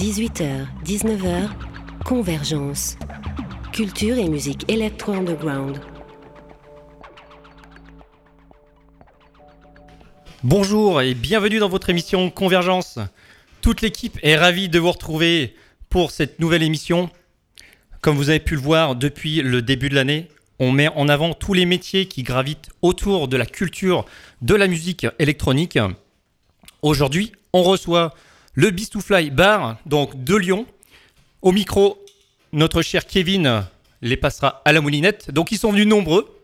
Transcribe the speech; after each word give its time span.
18h, 0.00 0.66
19h, 0.82 1.50
Convergence. 2.06 2.96
Culture 3.70 4.16
et 4.16 4.30
musique 4.30 4.64
électro-underground. 4.72 5.78
Bonjour 10.42 11.02
et 11.02 11.12
bienvenue 11.12 11.58
dans 11.58 11.68
votre 11.68 11.90
émission 11.90 12.30
Convergence. 12.30 12.98
Toute 13.60 13.82
l'équipe 13.82 14.18
est 14.22 14.38
ravie 14.38 14.70
de 14.70 14.78
vous 14.78 14.90
retrouver 14.90 15.54
pour 15.90 16.12
cette 16.12 16.40
nouvelle 16.40 16.62
émission. 16.62 17.10
Comme 18.00 18.16
vous 18.16 18.30
avez 18.30 18.40
pu 18.40 18.54
le 18.54 18.62
voir 18.62 18.96
depuis 18.96 19.42
le 19.42 19.60
début 19.60 19.90
de 19.90 19.96
l'année, 19.96 20.28
on 20.58 20.72
met 20.72 20.88
en 20.88 21.10
avant 21.10 21.34
tous 21.34 21.52
les 21.52 21.66
métiers 21.66 22.06
qui 22.06 22.22
gravitent 22.22 22.70
autour 22.80 23.28
de 23.28 23.36
la 23.36 23.44
culture 23.44 24.06
de 24.40 24.54
la 24.54 24.66
musique 24.66 25.06
électronique. 25.18 25.78
Aujourd'hui, 26.80 27.32
on 27.52 27.62
reçoit 27.62 28.14
le 28.54 28.70
Beast 28.70 28.92
to 28.92 29.00
Fly 29.00 29.30
Bar, 29.30 29.78
donc 29.86 30.22
de 30.22 30.36
Lyon. 30.36 30.66
Au 31.42 31.52
micro, 31.52 32.04
notre 32.52 32.82
cher 32.82 33.06
Kevin 33.06 33.64
les 34.02 34.16
passera 34.16 34.62
à 34.64 34.72
la 34.72 34.80
moulinette. 34.80 35.30
Donc 35.30 35.52
ils 35.52 35.58
sont 35.58 35.72
venus 35.72 35.86
nombreux. 35.86 36.36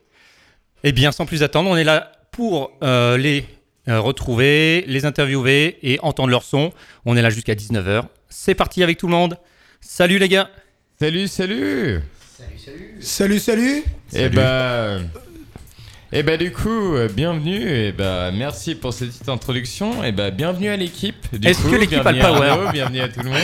Et 0.84 0.92
bien, 0.92 1.12
sans 1.12 1.26
plus 1.26 1.42
attendre, 1.42 1.70
on 1.70 1.76
est 1.76 1.84
là 1.84 2.12
pour 2.30 2.72
euh, 2.82 3.16
les 3.16 3.46
euh, 3.88 4.00
retrouver, 4.00 4.84
les 4.86 5.04
interviewer 5.04 5.78
et 5.82 5.98
entendre 6.00 6.30
leur 6.30 6.42
son. 6.42 6.72
On 7.04 7.16
est 7.16 7.22
là 7.22 7.30
jusqu'à 7.30 7.54
19h. 7.54 8.04
C'est 8.28 8.54
parti 8.54 8.82
avec 8.82 8.98
tout 8.98 9.06
le 9.06 9.12
monde. 9.12 9.38
Salut 9.80 10.18
les 10.18 10.28
gars. 10.28 10.50
Salut, 10.98 11.28
salut 11.28 12.02
Salut, 13.00 13.38
salut 13.38 13.84
Et 14.12 14.28
bah... 14.28 14.98
Et 16.12 16.22
bah 16.22 16.36
du 16.36 16.52
coup, 16.52 16.94
euh, 16.94 17.08
bienvenue, 17.12 17.68
et 17.68 17.92
bah 17.92 18.30
merci 18.32 18.74
pour 18.76 18.92
cette 18.92 19.08
petite 19.10 19.28
introduction, 19.28 20.04
et 20.04 20.12
bah 20.12 20.30
bienvenue 20.30 20.68
à 20.68 20.76
l'équipe. 20.76 21.26
Du 21.36 21.48
Est-ce 21.48 21.62
coup, 21.62 21.70
que 21.70 21.76
l'équipe 21.76 22.04
a 22.06 22.12
le 22.12 22.18
bienvenue 22.18 22.22
à 22.22 22.38
power 22.38 22.48
Arnaud, 22.48 22.72
Bienvenue 22.72 23.00
à 23.00 23.08
tout 23.08 23.20
le 23.20 23.30
monde. 23.30 23.38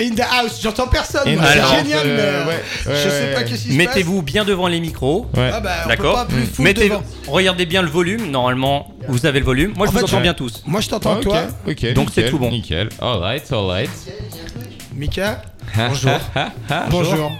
In 0.00 0.14
the 0.14 0.20
house, 0.20 0.60
j'entends 0.62 0.86
personne, 0.86 1.28
In 1.28 1.34
the 1.36 1.40
c'est 1.52 1.58
house, 1.58 1.70
génial, 1.82 2.06
euh, 2.06 2.16
mais 2.16 2.22
euh, 2.22 2.44
ouais, 2.46 2.48
ouais, 2.54 2.62
je 2.86 3.08
sais 3.08 3.08
ouais, 3.08 3.32
pas 3.34 3.38
ouais. 3.40 3.44
qu'est-ce 3.44 3.62
qui 3.64 3.72
se 3.72 3.76
passe. 3.76 3.76
Mettez-vous 3.76 4.22
bien 4.22 4.44
devant 4.44 4.68
les 4.68 4.80
micros. 4.80 5.26
Ouais. 5.36 5.50
Ah 5.52 5.60
bah, 5.60 5.70
on 5.84 5.88
D'accord. 5.88 6.14
pas 6.14 6.24
plus 6.26 6.46
foutre 6.46 6.62
Mettez, 6.62 6.88
devant. 6.88 7.02
regardez 7.26 7.66
bien 7.66 7.82
le 7.82 7.88
volume. 7.88 8.30
Normalement, 8.30 8.94
vous 9.08 9.26
avez 9.26 9.40
le 9.40 9.44
volume. 9.44 9.74
Moi, 9.76 9.86
je 9.86 9.90
En 9.90 9.92
vous 9.92 9.98
fait, 9.98 10.04
entends 10.04 10.16
je- 10.18 10.22
bien 10.22 10.32
tous. 10.34 10.62
Moi, 10.66 10.80
je 10.80 10.88
t'entends, 10.88 11.16
ok, 11.16 11.22
toi. 11.24 11.42
ok, 11.66 11.92
Donc, 11.92 12.08
c'est 12.14 12.20
nickel, 12.22 12.30
tout 12.30 12.38
bon. 12.38 12.50
Nickel, 12.50 12.88
alright, 13.00 13.52
alright. 13.52 13.90
Mika 15.00 15.40
Bonjour. 15.76 16.20
Bonjour. 16.90 17.32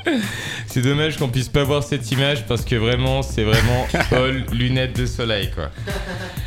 C'est 0.67 0.81
dommage 0.81 1.19
qu'on 1.19 1.29
puisse 1.29 1.51
pas 1.51 1.63
voir 1.63 1.83
cette 1.83 2.11
image 2.11 2.47
parce 2.47 2.65
que 2.65 2.75
vraiment, 2.75 3.21
c'est 3.21 3.45
vraiment 3.45 3.87
all 4.13 4.47
lunettes 4.51 4.97
de 4.97 5.05
soleil 5.05 5.51
quoi. 5.51 5.69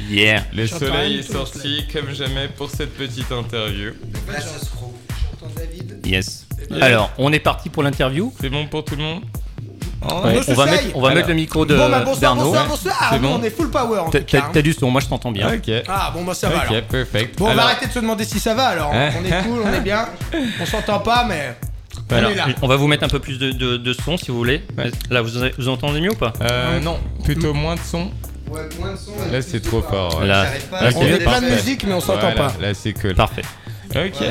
Yeah. 0.09 0.43
Le 0.55 0.65
soleil 0.65 1.19
est 1.19 1.31
sorti 1.31 1.85
comme 1.93 2.11
jamais 2.15 2.47
pour 2.47 2.71
cette 2.71 2.95
petite 2.97 3.31
interview. 3.31 3.91
David. 5.55 6.03
Yes. 6.03 6.47
Alors, 6.81 7.11
on 7.19 7.31
est 7.31 7.39
parti 7.39 7.69
pour 7.69 7.83
l'interview. 7.83 8.33
C'est 8.41 8.49
bon 8.49 8.65
pour 8.65 8.83
tout 8.83 8.95
le 8.95 9.03
monde? 9.03 9.23
Ouais, 10.23 10.41
je 10.45 10.51
on 10.51 10.53
va 10.55 10.65
mettre, 10.65 10.83
on 10.95 11.01
va 11.01 11.07
Alors. 11.07 11.15
mettre 11.17 11.29
le 11.29 11.33
micro 11.35 11.65
de 11.65 11.75
bon, 11.75 11.89
bah, 11.89 11.99
bonsoir, 12.05 12.35
d'Arnaud. 12.35 12.53
bonsoir. 12.67 12.95
Ah, 12.99 13.17
bon. 13.17 13.39
on 13.39 13.43
est 13.43 13.49
full 13.49 13.69
power 13.69 13.99
en 13.99 14.09
T'as- 14.09 14.19
tout 14.19 14.25
cas. 14.25 14.49
T'as 14.51 14.59
hein. 14.59 14.61
du 14.61 14.73
son, 14.73 14.89
moi 14.91 15.01
je 15.01 15.07
t'entends 15.07 15.31
bien. 15.31 15.47
Ah, 15.87 16.11
bon, 16.13 16.23
bah 16.23 16.33
ça 16.33 16.49
va 16.49 16.57
Ok, 16.57 16.71
alors. 16.71 16.83
perfect. 16.83 17.37
Bon, 17.39 17.49
on 17.49 17.55
va 17.55 17.63
arrêter 17.63 17.87
de 17.87 17.91
se 17.91 17.99
demander 17.99 18.25
si 18.25 18.39
ça 18.39 18.53
va 18.53 18.67
alors. 18.67 18.91
On 18.91 19.25
est 19.25 19.43
cool, 19.43 19.61
on 19.65 19.73
est 19.73 19.81
bien. 19.81 20.05
On 20.61 20.65
s'entend 20.65 20.99
pas, 20.99 21.25
mais 21.27 21.55
on 22.11 22.15
est 22.15 22.35
là. 22.35 22.45
on 22.61 22.67
va 22.67 22.75
vous 22.75 22.87
mettre 22.87 23.03
un 23.03 23.07
peu 23.09 23.19
plus 23.19 23.37
de, 23.39 23.51
de- 23.51 23.77
de 23.77 23.93
son 23.93 24.17
si 24.17 24.31
vous 24.31 24.37
voulez. 24.37 24.61
Là, 25.09 25.21
vous, 25.21 25.29
vous 25.57 25.69
entendez 25.69 26.01
mieux 26.01 26.11
ou 26.11 26.15
pas 26.15 26.33
Euh, 26.41 26.79
non, 26.79 26.99
plutôt 27.23 27.53
moins 27.53 27.75
de 27.75 27.79
son. 27.81 28.11
Ouais, 28.51 28.61
moins 28.79 28.91
de 28.91 28.97
son. 28.97 29.11
Là, 29.31 29.41
c'est 29.41 29.61
trop 29.61 29.81
fort. 29.81 30.19
ouais. 30.19 30.27
Là, 30.27 30.45
On 30.71 30.83
là, 30.83 30.91
c'est 30.91 31.19
plein 31.23 31.41
de 31.41 31.49
musique, 31.49 31.85
mais 31.87 31.93
on 31.93 32.01
s'entend 32.01 32.31
Voilà, 32.35 32.35
pas. 32.35 32.53
Là, 32.61 32.73
c'est 32.73 32.93
cool. 32.93 33.15
Parfait. 33.15 33.41
Ok. 33.95 34.23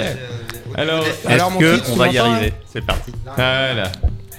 Alors, 0.74 1.04
Alors, 1.26 1.48
Est-ce 1.48 1.52
mon 1.54 1.58
que 1.60 1.74
kid, 1.76 1.84
on 1.88 1.92
tu 1.92 1.98
va 1.98 2.08
y 2.08 2.18
arriver 2.18 2.46
hein 2.56 2.64
C'est 2.72 2.84
parti. 2.86 3.12
voilà. 3.36 3.92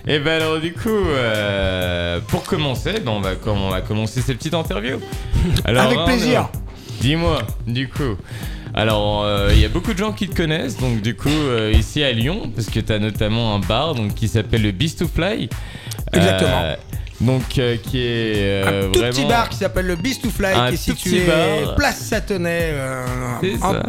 Et 0.05 0.19
ben 0.19 0.41
alors 0.41 0.59
du 0.59 0.73
coup, 0.73 0.89
euh, 0.89 2.19
pour 2.27 2.43
commencer, 2.43 2.93
ben, 2.99 3.11
on, 3.11 3.21
va, 3.21 3.31
on 3.47 3.69
va 3.69 3.81
commencer 3.81 4.21
cette 4.21 4.37
petite 4.37 4.53
interview. 4.53 4.99
Alors, 5.65 5.83
Avec 5.83 5.97
Arnaud, 5.97 6.11
plaisir. 6.11 6.49
Dis-moi, 6.99 7.39
du 7.67 7.87
coup. 7.87 8.17
Alors, 8.73 9.23
euh, 9.23 9.49
il 9.53 9.59
y 9.59 9.65
a 9.65 9.69
beaucoup 9.69 9.93
de 9.93 9.97
gens 9.97 10.11
qui 10.13 10.27
te 10.27 10.35
connaissent, 10.35 10.77
donc 10.77 11.01
du 11.01 11.15
coup, 11.15 11.29
euh, 11.29 11.71
ici 11.73 12.03
à 12.03 12.11
Lyon, 12.11 12.51
parce 12.55 12.67
que 12.69 12.79
tu 12.79 12.91
as 12.91 12.99
notamment 12.99 13.55
un 13.55 13.59
bar 13.59 13.93
donc, 13.93 14.15
qui 14.15 14.27
s'appelle 14.27 14.63
le 14.63 14.71
Beast 14.71 14.99
to 14.99 15.07
Fly. 15.07 15.47
Exactement. 16.11 16.61
Euh, 16.63 16.75
donc, 17.21 17.43
euh, 17.57 17.77
qui 17.77 17.99
est 17.99 18.33
euh, 18.35 18.87
un 18.87 18.91
tout 18.91 18.99
petit 18.99 19.25
bar 19.25 19.47
qui 19.47 19.57
s'appelle 19.57 19.85
le 19.85 19.95
Beast 19.95 20.23
to 20.23 20.29
Fly, 20.29 20.53
qui 20.69 20.73
est 20.73 20.77
situé 20.77 21.21
place 21.77 21.99
Satonnet, 21.99 22.71
euh, 22.73 23.05
C'est 23.41 23.63
en- 23.63 23.71
ça. 23.73 23.83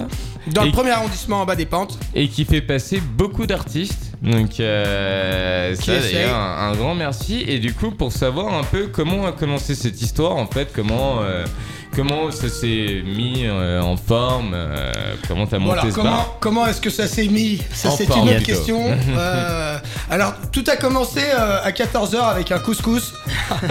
Dans 0.49 0.63
Et- 0.63 0.67
le 0.67 0.73
premier 0.73 0.91
arrondissement 0.91 1.41
en 1.43 1.47
bas 1.47 1.57
des 1.57 1.67
pentes. 1.67 1.99
et 2.15 2.29
qui 2.29 2.45
fait 2.45 2.61
passer 2.61 3.01
beaucoup 3.01 3.47
d'artistes. 3.47 4.13
Donc 4.23 4.59
euh, 4.61 5.75
ça 5.75 5.99
d'ailleurs 5.99 6.35
un, 6.37 6.71
un 6.71 6.75
grand 6.77 6.95
merci 6.95 7.45
et 7.47 7.59
du 7.59 7.75
coup 7.75 7.91
pour 7.91 8.11
savoir 8.13 8.55
un 8.55 8.63
peu 8.65 8.87
comment 8.87 9.27
a 9.27 9.33
commencé 9.33 9.75
cette 9.75 10.01
histoire 10.01 10.37
en 10.37 10.47
fait 10.47 10.71
comment 10.75 11.21
euh, 11.21 11.45
comment 11.95 12.31
ça 12.31 12.49
s'est 12.49 13.03
mis 13.05 13.45
euh, 13.47 13.81
en 13.81 13.97
forme 13.97 14.53
euh, 14.55 14.93
comment 15.29 15.47
t'as 15.47 15.59
monté 15.59 15.75
Voilà, 15.77 15.91
ce 15.91 15.95
comment, 15.95 16.11
bar 16.11 16.37
comment 16.41 16.67
est-ce 16.67 16.81
que 16.81 16.91
ça 16.91 17.07
s'est 17.07 17.27
mis 17.29 17.63
Ça, 17.73 17.91
c'est 17.91 18.05
une 18.07 18.29
autre 18.29 18.43
question. 18.43 18.83
Euh, 19.17 19.79
alors, 20.11 20.35
tout 20.53 20.65
a 20.69 20.77
commencé 20.77 21.21
euh, 21.23 21.59
à 21.63 21.71
14h 21.71 22.17
avec 22.21 22.51
un 22.53 22.59
couscous. 22.59 23.15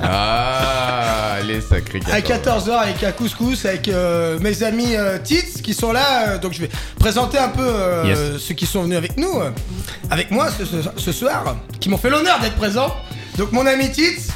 ah 0.00 1.36
les 1.46 1.60
sacrés 1.60 2.00
À 2.10 2.20
gâteaux. 2.20 2.50
14h 2.50 2.70
avec 2.72 3.02
un 3.04 3.12
couscous 3.12 3.64
avec 3.64 3.88
euh, 3.88 4.38
mes 4.40 4.62
amis 4.62 4.96
euh, 4.96 5.18
Tits 5.18 5.62
qui 5.62 5.74
sont 5.74 5.92
là. 5.92 6.28
euh, 6.28 6.38
donc, 6.38 6.52
je 6.52 6.60
vais 6.62 6.70
présenter 6.98 7.38
un 7.38 7.48
peu 7.48 7.62
euh, 7.64 8.04
Yes. 8.34 8.42
ceux 8.42 8.54
qui 8.54 8.66
sont 8.66 8.82
venus 8.82 8.96
avec 8.98 9.16
nous, 9.16 9.38
euh, 9.40 9.50
avec 10.10 10.30
moi 10.30 10.48
ce, 10.56 10.64
ce- 10.64 10.88
ce 10.96 11.12
soir, 11.12 11.56
qui 11.80 11.88
m'ont 11.88 11.98
fait 11.98 12.10
l'honneur 12.10 12.38
d'être 12.40 12.56
présents. 12.56 12.94
Donc, 13.36 13.52
mon 13.52 13.66
ami 13.66 13.90
Tits 13.90 14.28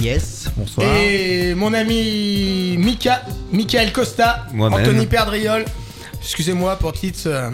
Yes, 0.00 0.46
bonsoir. 0.56 0.86
et 0.96 1.54
mon 1.54 1.72
ami 1.72 2.76
Mika, 2.78 3.22
Michael 3.52 3.92
Costa, 3.92 4.44
Moi-même. 4.52 4.80
Anthony 4.80 5.06
Perdriol. 5.06 5.64
Excusez-moi 6.20 6.76
pour 6.76 6.92
Tits. 6.92 7.12
euh. 7.26 7.50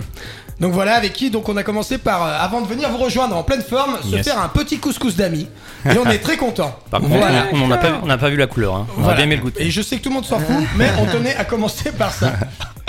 Donc 0.59 0.73
voilà, 0.73 0.95
avec 0.95 1.13
qui 1.15 1.31
donc 1.31 1.49
on 1.49 1.57
a 1.57 1.63
commencé 1.63 1.97
par, 1.99 2.23
euh, 2.23 2.37
avant 2.39 2.61
de 2.61 2.67
venir 2.67 2.89
vous 2.91 2.99
rejoindre 2.99 3.37
en 3.37 3.43
pleine 3.43 3.63
forme, 3.63 3.97
se 4.11 4.23
faire 4.23 4.39
un 4.41 4.49
petit 4.49 4.79
couscous 4.79 5.17
d'amis. 5.17 5.49
Et 5.87 5.97
on 5.99 6.07
est 6.11 6.19
très 6.19 6.37
content. 6.37 6.75
Par 6.91 7.01
contre, 7.01 7.15
Voilà. 7.17 7.47
on 7.53 7.67
n'a 7.67 7.79
pas, 7.79 8.01
on 8.03 8.07
n'a 8.07 8.19
pas 8.19 8.29
vu 8.31 8.37
la 8.37 8.47
couleur. 8.47 8.75
Hein. 8.75 8.87
On 8.97 9.01
Voilà. 9.01 9.13
a 9.13 9.17
bien 9.17 9.25
aimé 9.25 9.37
le 9.37 9.43
goûter. 9.43 9.65
Et 9.67 9.71
je 9.71 9.81
sais 9.83 9.97
que 9.97 10.03
tout 10.03 10.09
le 10.11 10.17
monde 10.17 10.27
s'en 10.27 10.39
fout, 10.39 10.65
mais 10.77 10.89
on 10.99 11.07
tenait 11.07 11.35
à 11.37 11.45
commencer 11.45 11.93
par 11.93 12.13
ça. 12.13 12.33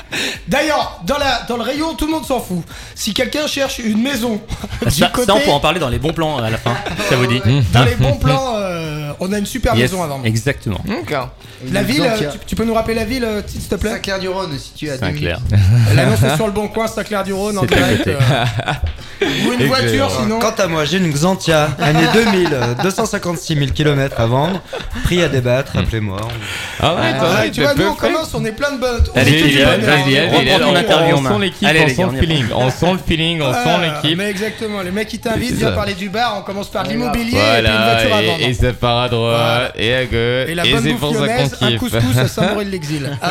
D'ailleurs, 0.48 1.02
dans, 1.06 1.18
la, 1.18 1.42
dans 1.48 1.58
le 1.58 1.64
rayon, 1.64 1.94
tout 1.96 2.06
le 2.06 2.12
monde 2.12 2.26
s'en 2.26 2.40
fout. 2.40 2.64
Si 2.96 3.14
quelqu'un 3.14 3.48
cherche 3.48 3.80
une 3.80 4.02
maison 4.02 4.42
du 4.86 4.92
Ça, 4.92 5.08
côté, 5.08 5.28
ça, 5.28 5.36
on 5.36 5.40
peut 5.40 5.52
en 5.52 5.60
parler 5.60 5.80
dans 5.80 5.90
les 5.90 6.00
bons 6.00 6.14
plans 6.14 6.38
à 6.38 6.50
la 6.50 6.58
fin. 6.58 6.74
Ça 7.10 7.16
vous 7.16 7.28
dit 7.28 7.42
dans 7.74 7.84
les 7.86 7.96
bons 7.96 8.16
plans, 8.18 8.54
euh, 8.58 9.12
on 9.20 9.32
a 9.32 9.38
une 9.38 9.46
super 9.46 9.76
Yes, 9.76 9.92
maison 9.92 10.04
avant. 10.04 10.22
exactement. 10.24 10.82
D'accord. 10.86 11.30
La 11.72 11.84
ville, 11.84 12.02
euh, 12.02 12.18
tu, 12.32 12.40
tu 12.48 12.56
peux 12.56 12.66
nous 12.66 12.74
rappeler 12.74 12.96
la 12.96 13.06
ville, 13.06 13.24
euh, 13.24 13.42
s'il 13.46 13.62
te 13.62 13.76
plaît? 13.76 13.92
Saint-Clair-du-Rhône, 13.92 14.58
situé 14.58 14.90
à 14.92 14.94
10 14.98 15.00
Saint-Clair. 15.00 15.40
L'annonce 15.96 16.24
est 16.24 16.36
sur 16.36 16.48
le 16.48 16.52
bon 16.54 16.68
coin, 16.68 16.88
Saint-Clair-du-Rhône, 16.88 17.58
en 17.60 17.64
direct. 17.66 18.08
euh, 18.08 18.20
ou 19.48 19.54
une 19.54 19.68
voiture, 19.68 20.10
sinon. 20.10 20.40
Quant 20.40 20.56
à 20.58 20.68
moi, 20.68 20.86
j'ai 20.86 20.98
une 20.98 21.12
Xantia, 21.12 21.70
année 21.80 22.08
2000, 22.14 22.50
euh, 22.52 22.74
256 22.82 23.54
000 23.56 23.68
km 23.72 24.20
à 24.20 24.26
vendre. 24.26 24.60
Prix 25.04 25.22
à 25.22 25.30
débattre, 25.30 25.78
appelez-moi. 25.78 26.18
Ah 26.80 26.96
ouais, 26.96 27.02
Ah, 27.22 27.44
tu 27.54 27.62
vois, 27.62 27.76
nous 27.76 27.86
on 27.86 27.96
commence, 27.96 28.34
on 28.34 28.44
est 28.44 28.52
plein 28.52 28.72
de 28.72 28.80
bonnes. 28.80 29.04
On 30.04 30.42
est 30.42 30.64
on 30.64 30.76
est- 30.76 30.80
interview 30.80 31.18
sent 31.18 31.40
l'équipe, 31.40 31.68
Allez, 31.68 31.80
on 31.82 31.86
les 31.86 31.94
sent 31.94 32.02
gars, 32.04 32.10
le 32.12 32.18
feeling, 32.20 32.46
on 32.56 32.70
sent 32.70 32.92
le 32.94 32.98
feeling, 33.00 33.42
on 33.42 33.54
sent 33.54 33.60
Ah, 33.66 33.80
l'équipe. 34.02 34.18
Mais 34.18 34.30
exactement, 34.30 34.82
les 34.82 34.92
mecs 34.92 35.08
qui 35.08 35.20
t'invitent, 35.20 35.56
viens 35.56 35.72
parler 35.72 35.94
du 35.94 36.10
bar, 36.10 36.36
on 36.40 36.42
commence 36.44 36.70
par 36.70 36.84
l'immobilier 36.84 37.28
et 37.28 37.32
puis 37.32 37.38
une 37.38 37.42
Voilà, 37.42 37.94
voiture 37.94 38.16
à 38.16 38.22
vendre. 38.22 38.42
et, 38.42 38.50
et 38.50 38.54
ça 38.54 38.74
part 38.74 39.00
à 39.02 39.10
droite 39.10 39.38
Voilà. 39.38 39.72
et 39.78 39.94
à 39.96 40.06
gauche 40.06 40.50
Et 40.50 40.56
la 40.56 40.64
bonne 40.64 40.98
bouffe 40.98 41.14
lyonnaise, 41.14 41.58
un 41.62 41.78
couscous 41.78 42.18
à 42.18 42.28
Saint-Maurice-de-l'Exil. 42.28 43.10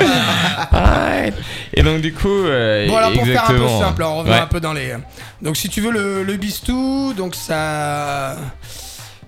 Ah, 0.73 1.11
Ouais. 1.23 1.33
Et 1.75 1.83
donc 1.83 2.01
du 2.01 2.13
coup, 2.13 2.29
euh, 2.29 2.87
Bon 2.89 2.97
alors 2.97 3.13
pour 3.13 3.25
faire 3.27 3.45
un 3.51 3.55
peu 3.55 3.69
simple, 3.81 4.03
on 4.03 4.19
revient 4.19 4.33
un 4.33 4.47
peu 4.47 4.61
dans 4.61 4.73
les. 4.73 4.95
Donc 5.43 5.57
si 5.57 5.69
tu 5.69 5.81
veux 5.81 5.91
le 5.91 6.37
bistou, 6.37 7.13
donc 7.17 7.35
ça. 7.35 8.37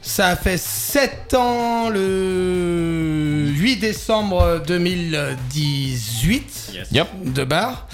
Ça 0.04 0.28
a 0.28 0.36
fait 0.36 0.58
7 0.58 1.34
ans 1.34 1.88
le 1.88 3.46
8 3.54 3.76
décembre 3.76 4.60
2018 4.66 6.72
Yep. 6.90 7.06
de 7.24 7.44
bar. 7.44 7.86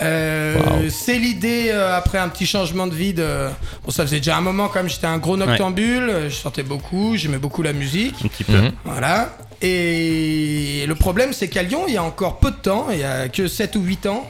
Euh, 0.00 0.56
Wow. 0.58 0.88
C'est 0.88 1.18
l'idée 1.18 1.66
euh, 1.68 1.94
après 1.96 2.16
un 2.18 2.28
petit 2.28 2.46
changement 2.46 2.86
de 2.86 2.94
vie 2.94 3.12
de. 3.12 3.48
Bon, 3.84 3.90
ça 3.90 4.04
faisait 4.04 4.16
déjà 4.18 4.38
un 4.38 4.40
moment 4.40 4.68
comme 4.68 4.88
j'étais 4.88 5.06
un 5.06 5.18
gros 5.18 5.36
noctambule, 5.36 6.08
euh, 6.08 6.30
je 6.30 6.34
sortais 6.34 6.62
beaucoup, 6.62 7.14
j'aimais 7.16 7.36
beaucoup 7.38 7.62
la 7.62 7.74
musique. 7.74 8.14
Un 8.24 8.28
petit 8.28 8.44
peu. 8.44 8.56
Mhm. 8.56 8.72
Voilà. 8.86 9.36
Et 9.60 10.84
le 10.88 10.94
problème, 10.94 11.32
c'est 11.34 11.48
qu'à 11.48 11.62
Lyon, 11.62 11.84
il 11.86 11.94
y 11.94 11.98
a 11.98 12.02
encore 12.02 12.38
peu 12.38 12.50
de 12.50 12.56
temps, 12.56 12.86
il 12.90 12.98
y 12.98 13.04
a 13.04 13.28
que 13.28 13.46
7 13.46 13.76
ou 13.76 13.82
8 13.82 14.06
ans, 14.06 14.26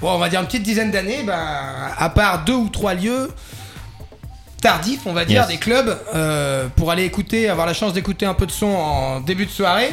bon, 0.00 0.10
on 0.12 0.18
va 0.18 0.28
dire 0.28 0.40
une 0.40 0.46
petite 0.46 0.62
dizaine 0.62 0.90
d'années, 0.90 1.22
ben, 1.24 1.38
à 1.96 2.10
part 2.10 2.44
deux 2.44 2.52
ou 2.54 2.68
trois 2.68 2.92
lieux 2.94 3.30
tardifs, 4.60 5.00
on 5.06 5.12
va 5.12 5.24
dire, 5.24 5.42
Yes. 5.42 5.48
des 5.48 5.56
clubs, 5.58 5.96
euh, 6.14 6.68
pour 6.76 6.90
aller 6.90 7.04
écouter, 7.04 7.48
avoir 7.48 7.66
la 7.66 7.74
chance 7.74 7.92
d'écouter 7.92 8.26
un 8.26 8.34
peu 8.34 8.46
de 8.46 8.50
son 8.52 8.66
en 8.66 9.20
début 9.20 9.46
de 9.46 9.50
soirée, 9.50 9.90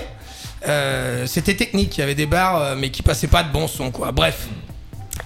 euh, 0.68 1.26
c'était 1.28 1.56
technique. 1.56 1.98
Il 1.98 2.02
y 2.02 2.04
avait 2.04 2.16
des 2.16 2.26
bars, 2.26 2.58
euh, 2.62 2.76
mais 2.78 2.90
qui 2.90 3.04
passaient 3.04 3.28
pas 3.28 3.44
de 3.44 3.52
bon 3.52 3.68
son, 3.68 3.92
quoi. 3.92 4.12
Bref. 4.12 4.48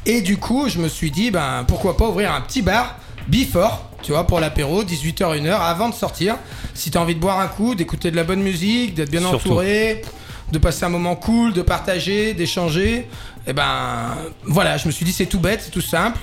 Et 0.06 0.22
du 0.22 0.38
coup, 0.38 0.68
je 0.70 0.80
me 0.80 0.88
suis 0.88 1.12
dit, 1.12 1.32
ben 1.32 1.64
pourquoi 1.68 1.96
pas 1.98 2.08
ouvrir 2.08 2.34
un 2.34 2.42
petit 2.42 2.62
bar 2.62 2.98
before, 3.28 3.86
tu 4.02 4.12
vois, 4.12 4.26
pour 4.26 4.40
l'apéro, 4.40 4.84
18h, 4.84 5.36
1h, 5.36 5.60
avant 5.62 5.90
de 5.90 5.94
sortir. 5.94 6.36
Si 6.74 6.90
t'as 6.92 7.00
envie 7.00 7.16
de 7.16 7.20
boire 7.20 7.40
un 7.40 7.48
coup, 7.48 7.76
d'écouter 7.76 8.12
de 8.12 8.16
la 8.16 8.24
bonne 8.24 8.42
musique, 8.42 8.94
d'être 8.96 9.12
bien 9.12 9.20
Surtout. 9.22 9.36
entouré, 9.50 10.02
de 10.52 10.58
passer 10.58 10.84
un 10.86 10.90
moment 10.90 11.16
cool, 11.16 11.54
de 11.54 11.62
partager, 11.62 12.34
d'échanger, 12.34 13.08
et 13.46 13.54
ben 13.54 14.16
voilà, 14.44 14.78
je 14.78 14.88
me 14.88 14.92
suis 14.92 15.06
dit, 15.06 15.14
c'est 15.14 15.26
tout 15.28 15.40
bête, 15.40 15.62
c'est 15.64 15.72
tout 15.72 15.82
simple. 15.82 16.20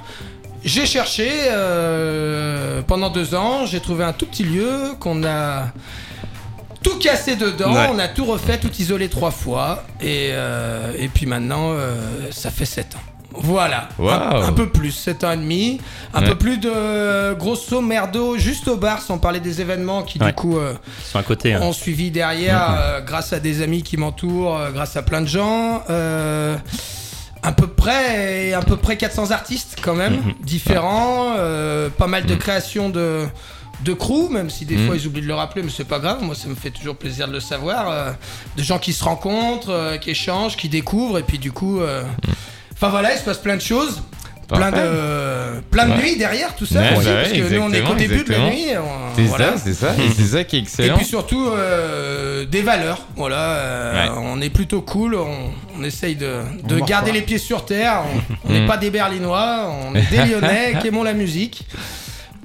J'ai 0.66 0.84
cherché 0.84 1.30
euh, 1.48 2.82
pendant 2.82 3.08
deux 3.08 3.36
ans, 3.36 3.66
j'ai 3.66 3.78
trouvé 3.78 4.02
un 4.04 4.12
tout 4.12 4.26
petit 4.26 4.42
lieu 4.42 4.68
qu'on 4.98 5.22
a 5.24 5.68
tout 6.82 6.98
cassé 6.98 7.36
dedans, 7.36 7.72
Ouais. 7.72 7.88
on 7.94 7.98
a 8.00 8.08
tout 8.08 8.24
refait, 8.24 8.58
tout 8.58 8.72
isolé 8.78 9.08
trois 9.08 9.30
fois, 9.30 9.84
et, 10.00 10.30
euh, 10.32 10.92
et 10.98 11.06
puis 11.06 11.24
maintenant, 11.26 11.70
euh, 11.70 11.94
ça 12.32 12.50
fait 12.50 12.64
sept 12.64 12.96
ans. 12.96 13.00
Voilà, 13.38 13.88
Wow. 13.98 14.08
un, 14.10 14.46
un 14.48 14.52
peu 14.52 14.68
plus, 14.70 14.90
7 14.92 15.22
ans 15.22 15.32
et 15.32 15.36
demi, 15.36 15.78
un 16.14 16.22
Ouais. 16.22 16.28
peu 16.30 16.34
plus 16.36 16.56
de 16.58 16.72
euh, 16.74 17.34
grosso 17.34 17.80
merdo 17.82 18.38
juste 18.38 18.66
au 18.66 18.76
bar, 18.76 19.02
sans 19.02 19.18
parler 19.18 19.40
des 19.40 19.60
événements 19.60 20.02
qui 20.04 20.18
Ouais. 20.18 20.28
du 20.28 20.32
coup 20.32 20.56
euh, 20.58 20.72
sont 21.04 21.18
à 21.18 21.22
côté. 21.22 21.52
hein. 21.52 21.60
ont 21.62 21.74
suivi 21.74 22.10
derrière 22.10 22.74
euh, 22.80 23.00
grâce 23.02 23.34
à 23.34 23.38
des 23.38 23.60
amis 23.62 23.82
qui 23.82 23.98
m'entourent, 23.98 24.58
grâce 24.72 24.96
à 24.96 25.02
plein 25.02 25.20
de 25.20 25.26
gens. 25.28 25.82
À 27.46 27.52
peu 27.52 27.68
près, 27.68 28.52
à 28.52 28.60
peu 28.60 28.76
près 28.76 28.96
400 28.96 29.30
artistes 29.30 29.76
quand 29.80 29.94
même, 29.94 30.14
Mhm. 30.16 30.34
différents, 30.42 31.34
euh, 31.36 31.88
pas 31.88 32.08
mal 32.08 32.26
de 32.26 32.34
créations 32.34 32.90
de 32.90 33.26
de 33.84 33.92
crew, 33.92 34.30
même 34.30 34.48
si 34.48 34.64
des 34.64 34.76
Mhm. 34.76 34.86
fois 34.86 34.96
ils 34.96 35.06
oublient 35.06 35.20
de 35.20 35.26
le 35.26 35.34
rappeler, 35.34 35.62
mais 35.62 35.68
c'est 35.70 35.84
pas 35.84 35.98
grave, 35.98 36.22
moi 36.22 36.34
ça 36.34 36.48
me 36.48 36.54
fait 36.54 36.70
toujours 36.70 36.96
plaisir 36.96 37.28
de 37.28 37.32
le 37.32 37.40
savoir. 37.40 37.90
euh, 37.90 38.10
de 38.56 38.62
gens 38.62 38.78
qui 38.78 38.94
se 38.94 39.04
rencontrent, 39.04 39.68
euh, 39.68 39.98
qui 39.98 40.10
échangent, 40.10 40.56
qui 40.56 40.70
découvrent, 40.70 41.18
et 41.18 41.22
puis 41.22 41.38
du 41.38 41.52
coup, 41.52 41.80
euh, 41.82 42.02
enfin 42.72 42.88
voilà, 42.88 43.12
il 43.12 43.18
se 43.18 43.24
passe 43.24 43.36
plein 43.38 43.54
de 43.56 43.60
choses. 43.60 44.00
Plein 44.48 44.70
de, 44.70 45.60
plein 45.72 45.86
de 45.86 45.92
Ouais. 45.92 45.98
nuits 46.02 46.16
derrière 46.16 46.54
tout 46.54 46.66
ça 46.66 46.80
Ouais, 46.80 46.96
aussi, 46.96 47.06
bah 47.06 47.14
parce 47.22 47.32
que 47.32 47.54
nous 47.54 47.60
on 47.62 47.72
est 47.72 47.80
qu'au 47.82 47.94
début 47.94 48.22
de 48.22 48.30
la 48.32 48.38
nuit. 48.50 48.66
C'est 49.16 49.22
voilà. 49.22 49.56
ça, 49.56 49.62
c'est 49.64 49.74
ça, 49.74 49.92
et 49.94 50.08
c'est 50.16 50.22
ça 50.36 50.44
qui 50.44 50.56
est 50.56 50.58
Et 50.60 50.62
excellent. 50.62 50.96
puis 50.96 51.04
surtout 51.04 51.48
euh, 51.48 52.44
des 52.44 52.62
valeurs. 52.62 53.00
Voilà, 53.16 53.38
euh, 53.40 54.06
on 54.18 54.40
est 54.40 54.50
plutôt 54.50 54.82
cool. 54.82 55.16
On, 55.16 55.50
on 55.78 55.82
essaye 55.82 56.14
de, 56.14 56.42
de 56.64 56.80
On 56.80 56.84
garder 56.84 57.10
les 57.12 57.22
pieds 57.22 57.38
sur 57.38 57.64
terre. 57.64 58.02
On- 58.48 58.52
n'est 58.52 58.66
pas 58.66 58.76
des 58.76 58.90
Berlinois, 58.90 59.68
on 59.90 59.94
est 59.96 60.08
des 60.10 60.16
Lyonnais 60.30 60.74
qui 60.80 60.88
aimons 60.88 61.02
la 61.02 61.12
musique. 61.14 61.66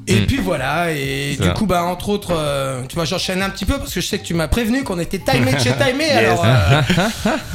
Et 0.08 0.22
Mm. 0.22 0.26
puis 0.26 0.38
voilà, 0.38 0.92
et 0.92 1.38
du 1.40 1.50
coup, 1.54 1.66
bah, 1.68 1.84
entre 1.84 2.10
autres, 2.10 2.32
euh, 2.36 2.82
tu 2.90 2.96
vois, 2.96 3.06
j'enchaîne 3.06 3.42
un 3.44 3.50
petit 3.52 3.66
peu 3.66 3.78
parce 3.78 3.94
que 3.94 4.02
je 4.02 4.08
sais 4.08 4.18
que 4.18 4.26
tu 4.26 4.34
m'as 4.34 4.48
prévenu 4.48 4.84
qu'on 4.84 4.98
était 5.00 5.20
timé 5.20 5.54
de 5.54 5.60
chez 5.60 5.74
timé. 5.74 6.10
alors, 6.10 6.44
euh, 6.44 6.82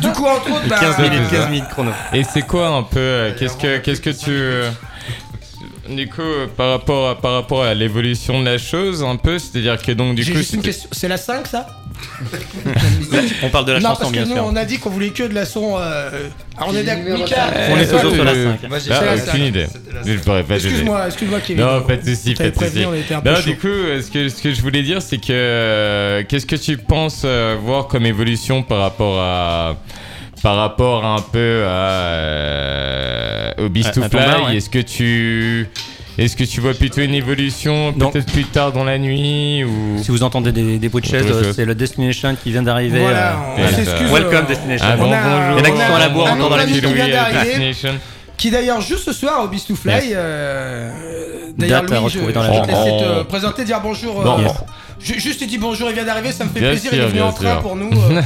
du 0.00 0.08
coup, 0.12 0.25
entre 0.26 0.50
autres, 0.52 0.69
bah, 0.69 0.76
15 0.81 0.98
minutes, 1.00 1.20
euh, 1.32 1.37
15 1.37 1.50
minutes 1.50 1.69
chrono. 1.70 1.90
Et 2.12 2.22
c'est 2.22 2.43
quoi 2.43 2.69
un 2.69 2.82
peu 2.84 2.98
euh, 3.00 3.32
Qu'est-ce 3.38 3.56
que 3.56 3.78
qu'est-ce 3.78 4.00
que 4.00 4.10
tu 4.10 4.72
du 5.88 6.08
coup 6.08 6.20
euh, 6.20 6.46
par 6.56 6.70
rapport 6.70 7.10
à, 7.10 7.14
par 7.20 7.32
rapport 7.34 7.62
à 7.62 7.72
l'évolution 7.75 8.40
de 8.40 8.44
la 8.44 8.58
chose 8.58 9.02
un 9.04 9.16
peu, 9.16 9.38
c'est-à-dire 9.38 9.81
que 9.81 9.93
donc 9.93 10.14
du 10.16 10.22
j'ai 10.22 10.32
coup 10.32 10.38
juste 10.38 10.52
une 10.54 10.62
question. 10.62 10.88
C'est 10.93 11.08
la 11.08 11.16
5 11.16 11.46
ça? 11.46 11.66
On 13.43 13.48
parle 13.50 13.64
de 13.66 13.72
la 13.72 13.81
Non, 13.81 13.88
chanson, 13.90 14.00
parce 14.00 14.10
que 14.12 14.16
bien 14.16 14.26
nous, 14.26 14.34
sûr. 14.34 14.44
on 14.46 14.56
a 14.56 14.64
dit 14.64 14.78
qu'on 14.78 14.90
voulait 14.90 15.10
que 15.10 15.22
de 15.25 15.34
la 15.34 15.44
son. 15.44 15.76
euh, 15.78 16.10
Alors, 16.56 16.70
on 16.72 16.76
est 16.76 16.82
d'accord. 16.82 17.02
numéro 17.04 17.22
Mika, 17.25 17.37
cinq. 17.37 17.52
On 17.70 17.76
est 17.78 17.87
toujours 17.87 18.14
sur 18.14 18.25
la 18.25 18.31
euh, 18.32 18.52
5. 18.60 18.69
Moi, 18.69 18.78
j'ai 18.78 18.93
Ah, 18.93 19.04
la 19.04 19.14
aucune 19.14 19.25
cinq. 19.26 19.38
idée. 19.38 19.66
Je 20.06 20.12
pourrais 20.19 20.43
pas 20.43 20.54
t'aider. 20.54 20.66
Excuse-moi, 20.69 21.06
excuse-moi, 21.06 21.40
Kevin. 21.40 21.64
Non, 21.64 21.82
pas 21.82 21.96
de 21.96 22.02
soucis, 22.08 22.34
T'avais 22.34 22.50
pas 22.50 22.54
de 22.66 22.70
prévenu, 22.70 22.84
soucis. 22.84 22.87
on 22.87 22.94
était 23.00 23.14
un 23.14 23.20
peu 23.20 23.31
Non, 23.31 23.37
chaud. 23.37 23.43
du 23.50 23.56
coup, 23.58 23.66
euh, 23.69 24.00
ce 24.02 24.10
que, 24.10 24.28
ce 24.28 24.43
que 24.43 24.52
je 24.54 24.62
voulais 24.62 24.82
dire, 24.82 25.02
c'est 25.02 25.19
que 25.19 25.26
euh, 25.31 26.22
qu'est-ce 26.28 26.46
que 26.46 26.56
tu 26.56 26.76
penses 26.78 27.22
euh, 27.25 27.56
voir 27.62 27.87
comme 27.87 28.06
évolution 28.06 28.62
par 28.62 28.78
rapport 28.81 29.20
à 29.20 29.76
par 30.43 30.56
rapport 30.56 31.04
un 31.04 31.20
peu 31.22 31.64
à 31.66 31.70
euh, 31.70 33.52
au 33.58 33.69
Beast 33.69 33.88
À- 33.88 33.93
to 33.93 34.02
à 34.02 34.08
ton 34.08 34.19
Fly? 34.19 34.26
bar, 34.31 34.44
ouais. 34.46 34.56
Est-ce 34.56 34.70
que 34.70 34.78
tu 34.78 35.66
est-ce 36.18 36.36
que 36.36 36.44
tu 36.44 36.60
vois 36.60 36.72
plutôt 36.74 37.00
une 37.02 37.14
évolution 37.14 37.92
peut-être 37.92 38.32
plus 38.32 38.44
tard 38.44 38.72
dans 38.72 38.84
la 38.84 38.98
nuit 38.98 39.64
ou 39.64 39.98
Si 40.02 40.10
vous 40.10 40.22
entendez 40.22 40.52
des, 40.52 40.78
des 40.78 40.88
bruits 40.88 41.02
de 41.02 41.06
chaise, 41.06 41.26
Autre 41.30 41.44
chose. 41.44 41.54
c'est 41.56 41.64
le 41.64 41.74
Destination 41.74 42.36
qui 42.42 42.50
vient 42.52 42.62
d'arriver. 42.62 43.00
Voilà, 43.00 43.32
euh, 43.32 43.34
on 43.56 43.60
voilà. 43.62 43.76
s'excuse. 43.76 44.10
Welcome 44.10 44.46
Destination. 44.46 44.86
Ah 44.90 44.96
bon, 44.96 45.04
On 45.08 45.12
a- 45.12 45.22
bonjour. 45.22 45.58
Il 45.58 45.58
y 45.58 45.60
en 45.60 45.64
a 45.64 45.70
qui 45.78 45.86
sont 45.86 45.94
à 45.94 45.98
la 45.98 46.08
bourre 46.08 46.30
encore 46.32 46.50
dans 46.50 46.56
la. 46.56 46.66
Destination. 46.66 47.90
Qui 48.36 48.50
d'ailleurs 48.50 48.80
juste 48.80 49.04
ce 49.04 49.12
soir 49.12 49.42
au 49.44 49.48
Beast 49.48 49.68
to 49.68 49.74
Fly. 49.76 49.92
Yes. 50.08 50.12
euh, 50.16 50.90
D'ailleurs, 51.56 51.82
Louis, 51.84 52.10
je, 52.10 52.18
dans 52.32 52.42
je 52.42 52.50
la 52.50 52.60
vais 52.60 52.62
te 52.62 52.66
laisser 52.66 52.90
te 53.04 53.20
Oh. 53.20 53.24
présenter, 53.24 53.64
dire 53.64 53.80
bonjour. 53.82 54.22
Bon. 54.22 54.38
euh, 54.38 54.42
Yes. 54.42 54.52
Juste 54.98 55.42
il 55.42 55.46
dit 55.46 55.58
bonjour, 55.58 55.88
il 55.90 55.94
vient 55.94 56.04
d'arriver, 56.04 56.32
ça 56.32 56.44
me 56.44 56.50
fait 56.50 56.60
Bien 56.60 56.70
plaisir. 56.70 56.90
sûr, 56.90 56.98
il 56.98 57.04
est 57.04 57.08
venu 57.08 57.22
en 57.22 57.32
train 57.32 57.52
sûr. 57.52 57.60
pour 57.62 57.76
nous. 57.76 57.90
euh. 58.10 58.20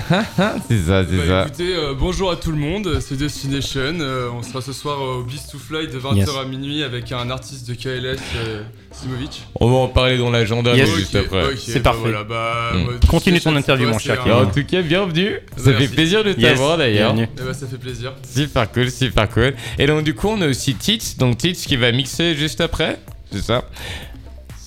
C'est 0.69 0.79
ça, 0.79 1.05
c'est 1.09 1.17
Bah, 1.17 1.27
ça. 1.27 1.43
écoutez, 1.47 1.75
euh, 1.75 1.95
bonjour 1.99 2.31
à 2.31 2.37
tout 2.37 2.53
le 2.53 2.59
monde, 2.59 2.99
c'est 3.01 3.17
Destination. 3.17 3.81
euh, 4.01 4.29
on 4.37 4.43
sera 4.43 4.61
ce 4.61 4.73
soir 4.73 5.01
au 5.03 5.23
Beast 5.25 5.51
to 5.51 5.59
Fly 5.59 5.89
de 5.89 5.99
20h 5.99 6.17
Yes. 6.17 6.29
à 6.41 6.45
minuit 6.45 6.83
avec 6.85 7.11
un 7.13 7.29
artiste 7.31 7.69
de 7.69 7.75
KLS, 7.75 8.19
euh, 8.37 8.63
Simovic. 8.93 9.43
On 9.61 9.71
va 9.71 9.77
en 9.77 9.89
parler 9.89 10.19
dans 10.19 10.31
l'agenda 10.31 10.75
Yes. 10.75 10.95
juste 10.95 11.15
après. 11.15 11.45
C'est 11.57 11.75
bah 11.75 11.91
parfait. 11.93 12.01
voilà, 12.01 12.25
bah, 12.25 12.71
Mm. 12.75 12.79
moi, 12.83 12.93
Continue 13.09 13.41
ton 13.41 13.55
interview, 13.57 13.89
mon 13.89 13.99
cher. 13.99 14.21
En 14.27 14.47
tout 14.47 14.65
cas, 14.65 14.83
bienvenue. 14.83 15.39
Ça 15.57 15.71
Merci. 15.71 15.87
fait 15.89 15.95
plaisir 15.95 16.25
de 16.25 16.31
Yes, 16.31 16.41
t'avoir 16.55 16.77
d'ailleurs. 16.79 17.15
bienvenue. 17.15 17.33
Eh 17.41 17.45
bah, 17.47 17.55
ça 17.55 17.67
fait 17.67 17.79
plaisir. 17.79 18.13
Super 18.29 18.71
cool, 18.73 18.91
super 18.91 19.29
cool. 19.29 19.55
Et 19.79 19.87
donc 19.87 20.03
du 20.05 20.15
coup, 20.15 20.29
on 20.29 20.41
a 20.43 20.49
aussi 20.49 20.75
Tits, 20.75 21.17
donc 21.19 21.39
Tits 21.39 21.53
qui 21.55 21.77
va 21.77 21.93
mixer 21.93 22.35
juste 22.35 22.61
après, 22.61 22.99
c'est 23.33 23.43
ça 23.43 23.65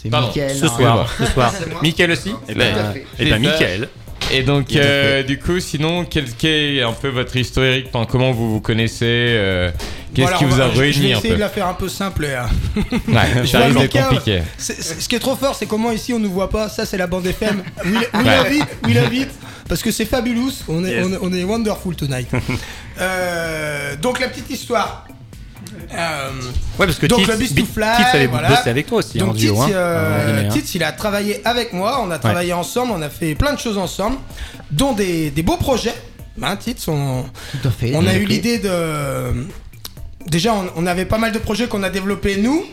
C'est 0.02 0.10
Pardon. 0.10 0.28
Mickaël. 0.28 0.56
Ce 0.56 0.66
hein. 0.66 0.70
soir, 0.70 1.14
ce 1.18 1.26
soir. 1.26 1.54
C'est 1.58 1.70
moi. 1.72 1.80
Mickaël 1.82 2.12
aussi 2.12 2.32
Eh 2.50 2.56
ben, 2.56 2.94
Tout 3.18 3.24
Et 4.32 4.42
donc 4.44 4.76
euh, 4.76 5.22
du 5.24 5.38
coup, 5.38 5.60
sinon, 5.60 6.06
quel 6.06 6.26
est 6.44 6.82
un 6.82 6.94
peu 6.94 7.10
votre 7.10 7.36
historique? 7.36 7.88
Enfin, 7.94 8.08
Comment 8.10 8.32
vous 8.32 8.52
vous 8.52 8.62
connaissez 8.62 9.06
euh, 9.06 9.72
Qu'est-ce 10.14 10.22
Voilà, 10.24 10.38
qui 10.38 10.46
on 10.46 10.48
vous 10.48 10.56
va- 10.56 10.66
a 10.66 10.70
je- 10.70 10.74
Je 10.76 10.80
vais 10.82 10.90
réuni 10.92 11.14
un 11.14 11.18
essayer 11.18 11.30
peu? 11.30 11.36
de 11.36 11.40
la 11.42 11.50
faire 11.50 11.68
un 11.68 11.74
peu 11.74 11.90
simple. 11.90 12.26
Ouais, 13.08 13.46
ça 13.48 13.60
risque 13.66 13.80
d'être 13.80 14.08
compliqué. 14.10 14.42
ce 14.58 15.08
qui 15.08 15.16
est 15.16 15.20
trop 15.20 15.36
fort, 15.36 15.56
c'est 15.56 15.66
comment 15.68 15.92
ici 15.92 16.14
on 16.14 16.20
nous 16.20 16.32
voit 16.32 16.50
pas. 16.50 16.70
Ça, 16.70 16.86
c'est 16.86 16.98
la 16.98 17.08
bande 17.08 17.26
FM. 17.28 17.64
We, 17.86 17.94
we 18.14 18.26
love 18.26 18.54
it, 18.54 18.66
we 18.88 18.96
love 18.96 19.14
it. 19.14 19.30
Parce 19.70 19.82
que 19.82 19.92
c'est 19.92 20.06
fabulous. 20.06 20.52
On 20.68 20.84
est, 20.84 20.92
Yes. 20.92 21.06
on, 21.08 21.14
est- 21.14 21.18
on 21.22 21.34
est 21.34 21.44
wonderful 21.44 21.96
tonight. 21.96 22.28
Euh, 23.02 23.96
donc, 23.96 24.20
la 24.20 24.28
petite 24.28 24.52
histoire. 24.52 25.08
Euh, 25.96 26.30
Ouais, 26.80 26.88
parce 26.88 26.98
que 26.98 27.06
Donc, 27.06 27.20
Tits, 27.20 27.26
le 27.32 27.38
Beast 27.38 27.56
to 27.56 27.62
Tits 27.62 27.72
Fly, 27.74 27.84
avait 27.86 28.28
voilà. 28.28 28.50
bossé 28.50 28.70
avec 28.70 28.88
toi 28.88 28.98
aussi 29.00 29.22
en 29.22 29.28
Donc 29.28 29.36
duo. 29.36 29.54
Tits, 29.54 29.62
hein, 29.62 29.70
euh, 29.74 30.22
en 30.22 30.26
guillemets, 30.26 30.48
hein. 30.48 30.52
Tits, 30.62 30.72
il 30.76 30.84
a 30.84 30.92
travaillé 30.92 31.42
avec 31.46 31.72
moi, 31.74 32.02
on 32.04 32.10
a 32.12 32.18
travaillé 32.20 32.52
ensemble, 32.54 32.94
on 32.96 33.02
a 33.02 33.10
fait 33.10 33.36
plein 33.36 33.54
de 33.54 33.60
choses 33.60 33.78
ensemble, 33.78 34.18
dont 34.72 34.94
des, 34.94 35.30
des 35.30 35.44
beaux 35.44 35.58
projets. 35.58 35.94
Hein, 36.42 36.56
Tits, 36.56 36.76
on, 36.88 37.24
Tout 37.62 37.68
à 37.68 37.72
fait. 37.72 37.92
on 37.96 38.08
a 38.08 38.16
eu 38.16 38.26
l'idée 38.26 38.58
de... 38.58 38.70
Déjà, 40.26 40.54
on, 40.54 40.72
on 40.78 40.86
avait 40.88 41.06
pas 41.06 41.18
mal 41.20 41.32
de 41.32 41.38
projets 41.40 41.68
qu'on 41.68 41.84
a 41.84 41.90
développés 41.90 42.38
nous, 42.38 42.66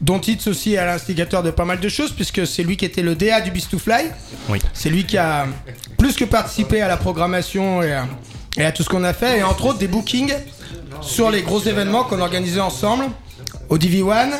dont 0.00 0.18
Tits 0.18 0.40
aussi 0.48 0.74
est 0.74 0.78
à 0.78 0.86
l'instigateur 0.86 1.42
de 1.42 1.50
pas 1.52 1.64
mal 1.64 1.78
de 1.78 1.88
choses, 1.88 2.10
puisque 2.12 2.46
c'est 2.46 2.62
lui 2.64 2.76
qui 2.76 2.84
était 2.84 3.02
le 3.02 3.14
DA 3.14 3.40
du 3.42 3.50
Beast 3.52 3.70
to 3.70 3.78
Fly. 3.78 4.06
Oui. 4.48 4.58
C'est 4.72 4.90
lui 4.90 5.04
qui 5.04 5.18
a 5.18 5.46
plus 5.98 6.14
que 6.16 6.24
participé 6.24 6.80
à 6.82 6.88
la 6.88 6.96
programmation 6.96 7.82
et 7.82 7.92
à, 7.92 8.06
et 8.56 8.64
à 8.64 8.72
tout 8.72 8.82
ce 8.82 8.88
qu'on 8.88 9.04
a 9.04 9.12
fait, 9.12 9.38
et 9.38 9.42
entre 9.44 9.66
autres 9.66 9.78
des 9.78 9.88
bookings 9.88 10.32
sur 11.00 11.30
les 11.30 11.42
gros 11.42 11.60
événements 11.60 12.04
qu'on 12.04 12.20
organisait 12.20 12.60
ensemble, 12.60 13.04
au 13.68 13.78
DV1, 13.78 14.30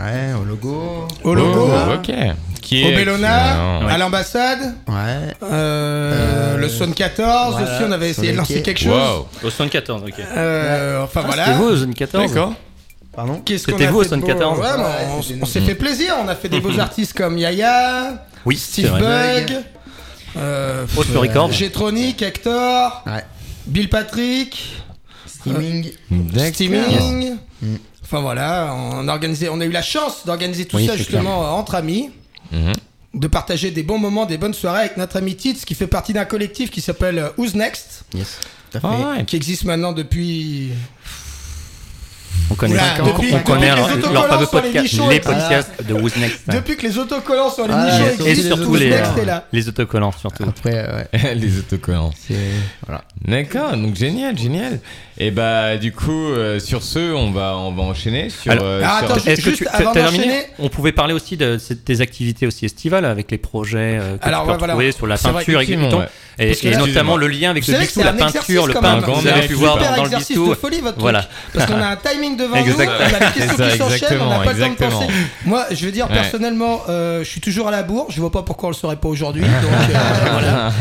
Ouais, 0.00 0.32
au 0.40 0.44
logo. 0.44 1.08
au 1.24 1.34
logo, 1.34 1.70
Oh, 1.72 1.94
ok. 1.94 2.12
Qui 2.60 2.84
au 2.84 2.88
Bellona, 2.88 3.78
à 3.88 3.96
l'ambassade, 3.98 4.74
Ouais. 4.86 4.94
euh, 5.42 6.54
Euh, 6.54 6.56
le 6.58 6.68
Zone 6.68 6.92
14 6.92 7.52
voilà, 7.54 7.74
aussi, 7.76 7.84
on 7.88 7.92
avait 7.92 8.10
essayé 8.10 8.32
de 8.32 8.36
lancer 8.36 8.62
quelque 8.62 8.80
chose. 8.80 8.92
Wow. 8.92 9.26
Au 9.44 9.50
74, 9.50 10.02
ok. 10.02 10.14
Euh, 10.36 11.02
enfin 11.04 11.20
Ah, 11.24 11.26
voilà. 11.28 11.44
C'était 11.46 11.56
vous 11.56 11.64
au 11.64 11.76
Zone 11.76 11.94
14 11.94 12.26
D'accord. 12.28 12.52
Pardon 13.16 13.42
C'était 13.46 13.86
a 13.86 13.90
vous 13.90 14.00
au 14.00 14.04
14? 14.22 14.58
Ouais, 14.58 14.64
Ouais, 14.66 14.82
on, 15.40 15.42
on 15.42 15.46
s'est 15.46 15.60
fait 15.62 15.74
plaisir, 15.74 16.14
on 16.22 16.28
a 16.28 16.34
fait 16.34 16.48
des 16.48 16.60
beaux 16.60 16.78
artistes 16.78 17.14
comme 17.14 17.38
Yaya, 17.38 18.24
Oui, 18.44 18.56
Steve. 18.56 18.90
Bug, 18.98 19.56
euh, 20.36 20.84
Hector, 22.22 23.02
Ouais. 23.06 23.24
Bill 23.66 23.88
Patrick, 23.88 24.82
Steaming. 25.40 25.92
Steaming. 26.52 27.36
Mm. 27.62 27.76
Enfin 28.02 28.20
voilà, 28.20 28.74
on 28.74 29.06
a, 29.06 29.12
organisé, 29.12 29.48
on 29.48 29.60
a 29.60 29.64
eu 29.66 29.70
la 29.70 29.82
chance 29.82 30.24
d'organiser 30.24 30.64
tout 30.64 30.76
Oui, 30.76 30.86
ça 30.86 30.96
justement 30.96 31.56
entre 31.58 31.74
amis, 31.74 32.10
Mhm. 32.52 32.72
de 33.14 33.26
partager 33.26 33.70
des 33.70 33.82
bons 33.82 33.98
moments, 33.98 34.24
des 34.24 34.38
bonnes 34.38 34.54
soirées 34.54 34.80
avec 34.80 34.96
notre 34.96 35.16
ami 35.18 35.36
Tits 35.36 35.54
qui 35.66 35.74
fait 35.74 35.86
partie 35.86 36.14
d'un 36.14 36.24
collectif 36.24 36.70
qui 36.70 36.80
s'appelle 36.80 37.18
euh, 37.18 37.28
Who's 37.36 37.54
Next, 37.54 38.04
Yes. 38.14 38.38
Fait. 38.72 38.80
Ah 38.82 39.14
ouais. 39.16 39.24
qui 39.24 39.36
existe 39.36 39.64
maintenant 39.64 39.92
depuis 39.92 40.70
On 42.50 42.54
connaît, 42.54 42.74
Oula, 42.74 42.82
on, 43.00 43.06
depuis- 43.06 43.28
on 43.32 43.36
depuis 43.38 43.44
connaît 43.44 43.68
que 43.70 44.06
les 44.06 44.12
leur, 44.14 44.26
fameux 44.28 44.46
sur 44.46 44.56
les 44.56 44.62
podcast, 44.62 44.82
nichons 44.92 45.08
les 45.10 45.16
et- 45.16 45.20
podcasts 45.20 45.70
de 45.86 45.94
Who's 45.94 46.16
Next. 46.16 46.40
depuis 46.48 46.76
que 46.76 46.82
les 46.86 46.96
autocollants 46.98 47.50
sur 47.50 47.66
les 47.68 47.74
Ah, 47.76 47.84
nichons 47.84 48.24
Et 48.24 48.30
existent. 48.30 48.56
surtout 48.56 48.74
les, 48.74 48.88
Next 48.90 49.18
est 49.18 49.24
là. 49.26 49.44
les 49.52 49.68
autocollants, 49.68 50.12
surtout. 50.12 50.44
Après, 50.48 50.72
ouais. 50.72 51.34
Les 51.34 51.58
autocollants. 51.58 52.10
Voilà. 52.86 53.04
D'accord, 53.26 53.72
donc 53.76 53.94
génial, 53.96 54.36
génial. 54.38 54.80
Et 55.18 55.30
bah 55.30 55.76
du 55.76 55.92
coup, 55.92 56.12
euh, 56.28 56.58
sur 56.60 56.82
ce, 56.82 57.12
on 57.12 57.32
va 57.32 57.56
on 57.56 57.72
va 57.72 57.82
enchaîner 57.82 58.30
sur. 58.30 58.50
Alors- 58.52 58.64
euh, 58.64 58.82
Ah, 58.84 59.00
sur- 59.04 59.10
attends, 59.16 59.24
Est-ce 59.26 59.40
que 59.42 59.50
Juste 59.50 59.62
tu 59.62 59.68
avant 59.68 59.90
as 59.90 59.94
terminé 59.94 60.42
On 60.58 60.68
pouvait 60.68 60.92
parler 60.92 61.12
aussi 61.12 61.36
de 61.36 61.58
tes 61.84 62.00
activités 62.00 62.46
aussi 62.46 62.64
estivales 62.64 63.04
avec 63.04 63.30
les 63.30 63.38
projets 63.38 63.98
euh, 64.00 64.16
que 64.16 64.24
Alors, 64.26 64.42
tu 64.42 64.46
peux 64.58 64.64
ouais, 64.72 64.74
voilà. 64.74 64.92
sur 64.92 65.06
la 65.06 65.18
peinture 65.18 65.60
et. 65.60 65.78
Et, 66.40 66.68
et 66.68 66.76
notamment 66.76 67.16
le 67.16 67.26
lien 67.26 67.50
avec 67.50 67.66
le 67.66 67.74
c'est 67.84 68.04
la 68.04 68.12
peinture, 68.12 68.68
le 68.68 68.74
pain 68.74 69.00
que 69.00 69.10
vous 69.10 69.26
avez 69.26 69.48
pu 69.48 69.54
voir 69.54 69.76
dans, 69.76 69.96
le 69.96 70.00
exercice 70.02 70.36
bistou. 70.36 70.50
de 70.50 70.54
folie, 70.54 70.80
votre 70.80 70.98
Voilà. 71.00 71.22
truc. 71.22 71.32
Parce 71.54 71.66
qu'on 71.66 71.80
a 71.82 71.88
un 71.88 71.96
timing 72.18 72.36
devant 72.36 72.56
Exact- 72.56 72.78
nous, 72.78 72.84
on 72.84 73.14
a 73.26 73.30
questions 73.30 73.56
qui 73.56 73.76
s'enchaînent, 73.78 74.20
on 74.20 74.28
n'a 74.30 74.38
pas 74.40 74.52
le 74.52 74.58
temps 74.60 74.66
de 74.66 74.72
exactement, 74.72 75.00
penser. 75.00 75.12
Moi, 75.44 75.66
je 75.70 75.86
veux 75.86 75.92
dire, 75.92 76.06
Ouais. 76.08 76.14
personnellement, 76.14 76.82
euh, 76.88 77.20
je 77.24 77.28
suis 77.28 77.40
toujours 77.40 77.68
à 77.68 77.70
la 77.70 77.82
bourre. 77.82 78.06
Je 78.10 78.20
vois 78.20 78.30
pas 78.32 78.42
pourquoi 78.42 78.68
on 78.68 78.70
le 78.72 78.76
saurait 78.76 78.96
pas 78.96 79.08
aujourd'hui. 79.08 79.42
Donc, 79.62 79.70
euh, 79.72 79.98
voilà. 80.32 80.72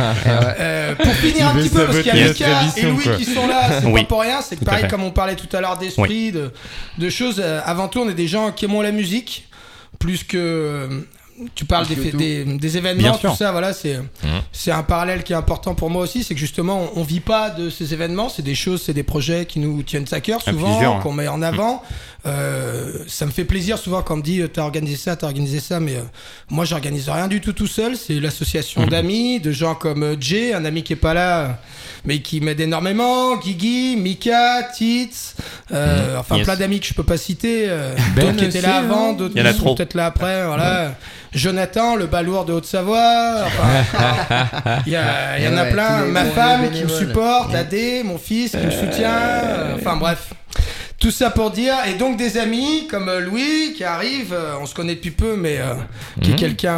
Euh, 0.60 0.96
pour 0.96 1.13
finir 1.13 1.48
un 1.50 1.53
petit 1.56 1.70
peu, 1.70 1.86
parce 1.86 1.98
qu'il 2.00 2.08
y 2.08 2.22
a 2.22 2.27
notre 2.27 2.77
et 2.77 2.82
Louis 2.84 3.03
quoi. 3.03 3.13
qui 3.15 3.25
sont 3.25 3.48
là, 3.48 3.79
c'est 3.82 3.88
Oui. 3.88 4.01
pas 4.03 4.08
pour 4.08 4.22
rien. 4.22 4.39
C'est 4.41 4.63
pareil, 4.63 4.88
comme 4.89 5.03
on 5.03 5.12
parlait 5.12 5.36
tout 5.36 5.53
à 5.56 5.62
l'heure 5.62 5.77
d'esprit, 5.77 6.32
de, 6.32 6.51
de 6.98 7.10
choses. 7.10 7.41
avant 7.65 7.88
tout, 7.88 8.00
on 8.00 8.10
est 8.10 8.13
des 8.13 8.27
gens 8.27 8.51
qui 8.51 8.65
aiment 8.65 8.82
la 8.82 8.91
musique, 8.91 9.48
plus 10.00 10.24
que. 10.24 10.88
Tu 11.53 11.65
parles 11.65 11.86
des, 11.88 12.77
événements, 12.77 13.01
Bien 13.01 13.12
tout 13.13 13.20
sûr. 13.20 13.36
ça, 13.36 13.51
voilà, 13.51 13.74
c'est 13.74 14.00
c'est 14.51 14.72
un 14.72 14.84
parallèle 14.84 15.24
qui 15.24 15.34
est 15.34 15.36
important 15.36 15.75
pour 15.75 15.89
moi 15.89 16.01
aussi, 16.01 16.24
c'est 16.24 16.34
que 16.34 16.39
justement, 16.39 16.89
on, 16.96 17.01
on 17.01 17.03
vit 17.03 17.20
pas 17.20 17.50
de 17.50 17.70
ces 17.70 17.94
événements, 17.94 18.29
c'est 18.29 18.41
des 18.41 18.56
choses, 18.56 18.82
c'est 18.82 18.94
des 18.94 19.03
projets 19.03 19.46
qui 19.46 19.60
nous 19.60 19.84
tiennent 19.84 20.08
à 20.12 20.20
cœur 20.20 20.41
souvent, 20.41 20.98
hein. 20.98 21.00
qu'on 21.01 21.13
met 21.13 21.27
en 21.27 21.41
avant. 21.41 21.84
Euh, 22.25 22.91
ça 23.07 23.25
me 23.25 23.31
fait 23.31 23.45
plaisir 23.45 23.77
souvent 23.77 24.01
quand 24.01 24.15
on 24.15 24.17
me 24.17 24.21
dit 24.24 24.41
euh, 24.41 24.47
t'as 24.47 24.63
organisé 24.63 24.97
ça, 24.97 25.15
t'as 25.15 25.27
organisé 25.27 25.59
ça, 25.59 25.79
mais 25.79 25.95
euh, 25.95 26.01
moi 26.50 26.65
j'organise 26.65 27.07
rien 27.09 27.27
du 27.27 27.39
tout 27.41 27.53
tout 27.53 27.67
seul. 27.67 27.95
C'est 27.95 28.19
l'association 28.19 28.81
Mhm. 28.81 28.89
d'amis, 28.89 29.39
de 29.39 29.51
gens 29.51 29.75
comme 29.75 30.03
euh, 30.03 30.15
Jay, 30.19 30.53
un 30.53 30.65
ami 30.65 30.83
qui 30.83 30.93
est 30.93 30.97
pas 30.97 31.13
là, 31.13 31.59
mais 32.05 32.19
qui 32.19 32.41
m'aide 32.41 32.59
énormément, 32.59 33.38
Guigui, 33.38 33.95
Mika, 33.97 34.63
Tits, 34.75 35.36
euh, 35.71 36.17
enfin 36.17 36.36
Mhm. 36.36 36.39
Yes. 36.39 36.47
plein 36.47 36.55
d'amis 36.57 36.79
que 36.79 36.88
je 36.88 36.93
peux 36.93 37.03
pas 37.03 37.17
citer, 37.17 37.65
euh, 37.69 37.93
Ben 38.15 38.25
d'autres 38.25 38.38
qui 38.38 38.45
étaient 38.45 38.62
là 38.62 38.77
avant, 38.77 39.13
d'autres 39.13 39.36
qui 39.36 39.57
sont 39.59 39.75
peut-être 39.75 39.93
là 39.93 40.07
après, 40.07 40.45
voilà. 40.45 40.95
Jonathan, 41.33 41.95
le 41.95 42.07
balourd 42.07 42.45
de 42.45 42.53
Haute-Savoie, 42.53 43.43
enfin, 43.45 44.81
il 44.88 44.93
y, 44.93 44.95
a- 44.95 45.38
il 45.38 45.45
y 45.45 45.47
en 45.47 45.55
a 45.57 45.63
ouais, 45.65 45.71
plein, 45.71 46.05
ma 46.05 46.25
femme 46.25 46.71
qui 46.71 46.83
me 46.83 46.89
supporte, 46.89 47.53
Adé, 47.53 48.01
mon 48.03 48.17
fils 48.17 48.51
qui 48.51 48.57
me 48.65 48.71
soutient, 48.71 49.12
euh, 49.12 49.75
enfin 49.75 49.97
bref. 49.97 50.29
Tout 51.00 51.12
ça 51.12 51.30
pour 51.30 51.51
dire, 51.51 51.75
et 51.88 51.94
donc 51.94 52.18
des 52.18 52.38
amis 52.38 52.88
comme 52.89 53.08
euh, 53.08 53.20
Louis 53.20 53.74
qui 53.75 53.84
arrive, 53.84 54.34
euh, 54.34 54.56
on 54.60 54.66
se 54.66 54.74
connaît 54.74 54.96
depuis 54.96 55.12
peu, 55.12 55.36
mais 55.36 55.58
euh, 55.60 55.75
qui 56.22 56.32
est 56.32 56.34
Mhm. 56.34 56.39
quelqu'un 56.39 56.77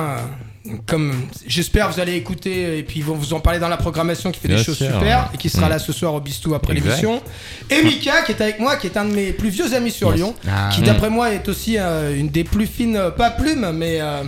euh, 0.68 0.72
comme 0.86 1.14
j'espère 1.48 1.90
vous 1.90 2.02
allez 2.02 2.16
écouter 2.16 2.78
et 2.78 2.84
puis 2.84 3.00
ils 3.00 3.06
vont 3.06 3.16
vous 3.16 3.34
en 3.34 3.40
parler 3.40 3.60
dans 3.60 3.70
la 3.70 3.78
programmation 3.78 4.30
qui 4.30 4.42
fait 4.42 4.50
Bien 4.50 4.58
des 4.58 4.64
choses 4.64 4.76
sûr, 4.78 4.88
super 4.88 5.20
ouais. 5.20 5.26
et 5.34 5.38
qui 5.38 5.50
sera 5.50 5.64
Mhm. 5.68 5.70
là 5.72 5.80
ce 5.80 5.94
soir 5.94 6.14
au 6.14 6.20
Bistou 6.20 6.54
après 6.54 6.74
l'émission. 6.74 7.22
Et 7.70 7.82
Mika 7.82 8.22
qui 8.24 8.34
est 8.34 8.42
avec 8.42 8.60
moi, 8.60 8.76
qui 8.76 8.88
est 8.88 8.98
un 8.98 9.06
de 9.06 9.14
mes 9.14 9.32
plus 9.32 9.50
vieux 9.50 9.74
amis 9.74 9.90
sur 9.92 10.10
Yes. 10.10 10.18
Lyon, 10.18 10.36
Ah, 10.48 10.70
qui 10.74 10.82
Mhm. 10.82 10.86
d'après 10.88 11.10
moi 11.10 11.32
est 11.32 11.48
aussi 11.48 11.78
euh, 11.78 12.14
une 12.16 12.28
des 12.28 12.44
plus 12.44 12.68
fines, 12.68 13.02
pas 13.18 13.30
plumes, 13.32 13.72
mais 13.74 14.02
euh, 14.02 14.24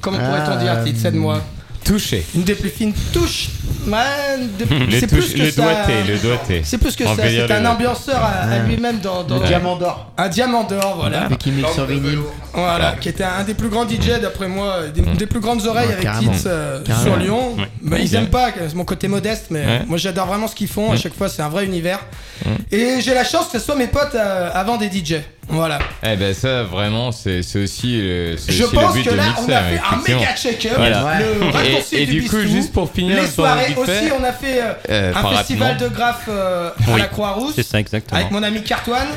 comment 0.00 0.18
pourrait-on 0.18 0.58
dire, 0.58 0.82
Tits, 0.84 1.06
aide-moi 1.06 1.40
Touché. 1.84 2.24
Une 2.34 2.42
des 2.44 2.54
plus 2.54 2.68
fines 2.70 2.92
touches. 3.12 3.48
De- 3.86 4.66
c'est 5.00 5.06
plus 5.06 5.32
que 5.32 5.38
le 5.38 5.50
ça. 5.50 5.62
doigté, 5.62 5.92
le 6.06 6.18
doigté. 6.18 6.60
C'est 6.64 6.76
plus 6.78 6.94
que 6.94 7.04
On 7.04 7.16
ça, 7.16 7.22
c'est 7.22 7.50
un 7.50 7.64
ambianceur 7.64 8.22
à, 8.22 8.58
lui-même 8.58 8.98
dans, 9.00 9.22
dans- 9.24 9.38
Le 9.40 9.46
diamant 9.46 9.76
d'or. 9.76 10.12
un 10.18 10.28
diamant 10.28 10.64
d'or, 10.64 10.96
voilà. 11.00 11.28
Qui 11.38 11.50
mixe 11.50 11.72
sur 11.72 11.86
vinyle. 11.86 12.18
Voilà, 12.52 12.96
qui 13.00 13.08
était 13.08 13.24
un 13.24 13.42
des 13.42 13.54
plus 13.54 13.68
grands 13.70 13.88
DJ 13.88 14.20
d'après 14.20 14.48
moi, 14.48 14.88
des, 14.94 15.00
des 15.00 15.26
plus 15.26 15.40
grandes 15.40 15.66
oreilles 15.66 15.88
Ouais, 15.88 16.06
avec. 16.06 16.20
Tits 16.30 16.42
euh, 16.46 16.80
sur 17.02 17.16
Lyon. 17.16 17.54
Ouais. 17.56 17.64
Mais 17.82 18.02
ils 18.02 18.14
aiment 18.14 18.28
pas, 18.28 18.50
c'est 18.58 18.74
mon 18.74 18.84
côté 18.84 19.08
modeste, 19.08 19.46
mais 19.50 19.64
Ouais. 19.64 19.80
moi 19.86 19.96
j'adore 19.98 20.26
vraiment 20.26 20.46
ce 20.48 20.54
qu'ils 20.54 20.68
font. 20.68 20.90
À 20.92 20.94
Mm. 20.94 20.98
chaque 20.98 21.14
fois, 21.14 21.28
c'est 21.28 21.42
un 21.42 21.48
vrai 21.48 21.64
univers. 21.64 22.00
Mm. 22.44 22.48
Et 22.72 23.00
j'ai 23.00 23.14
la 23.14 23.24
chance 23.24 23.46
que 23.50 23.58
ce 23.58 23.64
soit 23.64 23.76
mes 23.76 23.86
potes 23.86 24.14
euh, 24.14 24.50
avant 24.52 24.76
des 24.76 24.90
DJ. 24.90 25.14
Voilà. 25.50 25.78
Eh 26.02 26.16
ben 26.16 26.32
ça, 26.34 26.62
vraiment, 26.62 27.12
c'est 27.12 27.42
c'est 27.42 27.62
aussi, 27.62 28.00
le, 28.00 28.36
c'est 28.38 28.52
Je 28.52 28.64
aussi 28.64 28.74
pense 28.74 28.94
le 28.96 29.02
but 29.02 29.08
que 29.10 29.14
là, 29.14 29.26
mixer. 29.26 29.42
on 29.46 29.52
a 29.52 29.62
fait 29.62 29.80
un 30.12 30.14
méga 30.18 30.36
check-up. 30.36 30.72
Voilà. 30.76 31.18
Le 31.20 31.44
raccourci 31.50 31.96
Et, 31.96 32.02
et 32.02 32.06
du 32.06 32.22
coup, 32.28 32.36
bistou. 32.36 32.50
juste 32.52 32.72
pour 32.72 32.90
finir 32.90 33.20
les 33.20 33.26
soirées 33.28 33.74
aussi, 33.76 33.90
fait, 33.90 34.12
on 34.18 34.24
a 34.24 34.32
fait 34.32 34.62
euh, 34.62 34.72
euh, 34.90 35.12
un 35.14 35.36
festival 35.36 35.68
rapidement. 35.72 35.88
de 35.88 35.94
graphes 35.94 36.28
euh, 36.28 36.70
à 36.70 36.92
Oui. 36.92 37.00
la 37.00 37.06
Croix-Rousse. 37.08 37.52
C'est 37.56 37.62
ça, 37.66 37.80
exactement. 37.80 38.18
Avec 38.20 38.30
mon 38.32 38.42
ami 38.42 38.62
Cartoine 38.62 39.08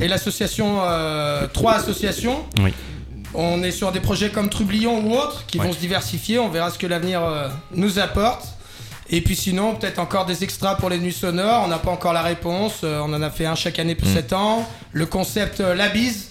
et 0.00 0.08
l'association, 0.08 0.78
euh, 0.82 1.46
trois 1.52 1.74
associations. 1.74 2.44
Oui. 2.62 2.72
On 3.34 3.62
est 3.64 3.72
sur 3.72 3.90
des 3.90 3.98
projets 4.00 4.28
comme 4.30 4.48
Trublion 4.48 5.00
ou 5.04 5.14
autres 5.16 5.44
qui 5.46 5.58
Ouais. 5.58 5.66
vont 5.66 5.72
se 5.72 5.78
diversifier. 5.78 6.38
On 6.38 6.48
verra 6.48 6.70
ce 6.70 6.78
que 6.78 6.86
l'avenir 6.86 7.20
euh, 7.22 7.48
nous 7.74 7.98
apporte. 7.98 8.44
Et 9.10 9.20
puis 9.20 9.36
sinon, 9.36 9.74
peut-être 9.74 9.98
encore 9.98 10.24
des 10.26 10.44
extras 10.44 10.76
pour 10.76 10.88
les 10.88 10.98
nuits 10.98 11.12
sonores. 11.12 11.62
On 11.64 11.68
n'a 11.68 11.78
pas 11.78 11.90
encore 11.90 12.12
la 12.12 12.22
réponse. 12.22 12.80
Euh, 12.84 13.00
on 13.04 13.12
en 13.12 13.22
a 13.22 13.30
fait 13.30 13.46
un 13.46 13.54
chaque 13.54 13.78
année 13.78 13.94
pour 13.94 14.08
Mm. 14.08 14.14
7 14.14 14.32
ans. 14.32 14.68
Le 14.92 15.06
concept 15.06 15.60
euh, 15.60 15.74
La 15.74 15.88
Bise. 15.88 16.28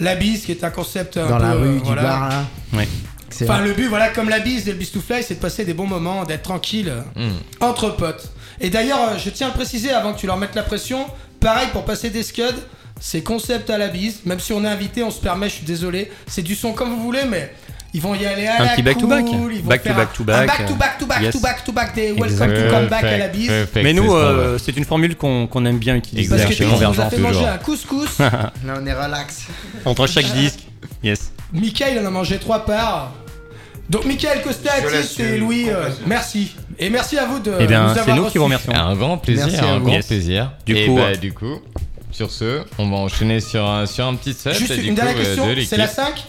La 0.00 0.14
Bise 0.16 0.44
qui 0.46 0.50
est 0.52 0.64
un 0.64 0.70
concept 0.70 1.16
un 1.18 1.28
Dans 1.28 1.36
peu, 1.36 1.42
la 1.42 1.50
euh, 1.52 1.58
rue 1.60 1.78
du 1.78 1.84
voilà. 1.84 2.02
bar 2.02 2.28
là. 2.28 2.44
Ouais. 2.72 2.88
Excellent. 3.28 3.52
Enfin, 3.54 3.64
le 3.64 3.72
but, 3.74 3.86
voilà, 3.88 4.08
comme 4.10 4.28
la 4.28 4.38
bise 4.38 4.68
et 4.68 4.72
le 4.72 4.78
c'est 5.22 5.34
de 5.34 5.40
passer 5.40 5.64
des 5.64 5.74
bons 5.74 5.86
moments, 5.88 6.24
d'être 6.24 6.42
tranquille 6.42 6.92
Mm. 7.16 7.28
entre 7.60 7.90
potes. 7.90 8.30
Et 8.60 8.70
d'ailleurs, 8.70 9.18
je 9.18 9.28
tiens 9.30 9.48
à 9.48 9.50
le 9.50 9.56
préciser 9.56 9.90
avant 9.90 10.12
que 10.14 10.20
tu 10.20 10.26
leur 10.26 10.36
mettes 10.36 10.54
la 10.54 10.62
pression, 10.62 11.04
pareil 11.40 11.66
pour 11.72 11.84
passer 11.84 12.10
des 12.10 12.22
scuds, 12.22 12.42
c'est 13.00 13.22
concept 13.22 13.70
à 13.70 13.78
la 13.78 13.88
bise. 13.88 14.20
Même 14.24 14.38
si 14.40 14.52
on 14.52 14.64
est 14.64 14.68
invité, 14.68 15.02
on 15.02 15.10
se 15.10 15.20
permet, 15.20 15.48
je 15.48 15.54
suis 15.56 15.66
désolé. 15.66 16.10
C'est 16.28 16.42
du 16.42 16.54
son 16.54 16.72
comme 16.72 16.90
vous 16.90 17.02
voulez, 17.02 17.24
mais 17.28 17.52
ils 17.94 18.00
vont 18.02 18.14
y 18.14 18.26
aller 18.26 18.46
à 18.46 18.60
Un 18.60 18.64
la 18.64 18.70
petit 18.72 18.82
back-to-back. 18.82 19.24
cool, 19.24 19.54
ils 19.54 19.62
vont 19.62 19.68
Back 19.68 19.82
to 19.84 19.94
back 19.94 20.08
un- 20.12 20.16
to 20.16 20.24
back, 20.24 20.36
Un 20.42 20.46
back 20.46 20.66
to 20.66 20.74
back 20.74 20.98
to 20.98 21.06
back 21.06 21.22
yes. 21.22 21.32
to 21.34 21.40
back 21.40 21.64
to 21.64 21.72
back 21.72 21.94
des 21.94 22.12
welcome 22.12 22.52
to 22.52 22.70
come 22.70 22.88
back 22.88 23.04
à 23.04 23.16
la 23.18 23.28
bise. 23.28 23.46
Perfect, 23.48 23.76
Mais 23.84 23.94
c'est 23.94 24.00
nous, 24.00 24.14
euh, 24.14 24.58
c'est 24.58 24.76
une 24.76 24.84
formule 24.84 25.16
qu'on 25.16 25.64
aime 25.64 25.78
bien 25.78 25.94
utiliser 25.96 26.28
Parce 26.28 26.42
que 26.42 26.48
chez 26.50 26.56
tu 26.56 26.62
nous 26.64 26.70
as 26.70 26.72
Convergence. 26.74 27.10
fait 27.14 27.18
manger 27.20 27.46
un 27.46 27.56
couscous. 27.58 28.18
Là 28.18 28.52
on 28.80 28.84
est 28.86 28.92
relax. 28.92 29.46
Entre 29.84 30.06
chaque 30.06 30.30
disque. 30.34 30.60
Yes. 31.02 31.30
Michael 31.52 32.00
en 32.00 32.06
a 32.06 32.10
mangé 32.10 32.38
trois 32.38 32.64
parts. 32.66 33.12
Donc 33.88 34.04
Michael 34.06 34.42
Costatis 34.42 35.20
et 35.22 35.36
Louis, 35.38 35.68
euh, 35.68 35.88
merci. 36.06 36.54
Et 36.78 36.90
merci 36.90 37.16
à 37.18 37.26
vous 37.26 37.38
de 37.38 37.52
Eh 37.60 37.66
bien, 37.66 37.88
nous 37.88 37.94
c'est 37.94 38.00
avoir 38.00 38.16
nous 38.16 38.24
qui 38.30 38.38
vous 38.38 38.44
remercions. 38.44 38.72
Un 38.74 38.96
grand 38.96 39.18
plaisir, 39.18 39.46
Merci 39.46 39.64
un 39.64 39.78
grand 39.78 39.92
Yes. 39.92 40.06
plaisir. 40.06 40.52
Du 40.66 40.74
Et 40.76 40.86
coup, 40.86 40.96
bah, 40.96 41.02
euh, 41.12 41.16
du 41.16 41.32
coup, 41.32 41.60
sur 42.10 42.30
ce, 42.30 42.62
on 42.78 42.88
va 42.90 42.96
enchaîner 42.96 43.40
sur 43.40 43.64
un, 43.64 43.86
sur 43.86 44.06
un 44.06 44.14
petit 44.14 44.32
set. 44.32 44.54
Juste 44.54 44.74
une 44.82 44.94
dernière 44.94 45.14
question, 45.14 45.46
de 45.46 45.60
c'est 45.60 45.76
la 45.76 45.84
l'équipe. 45.84 45.96
5 45.96 46.24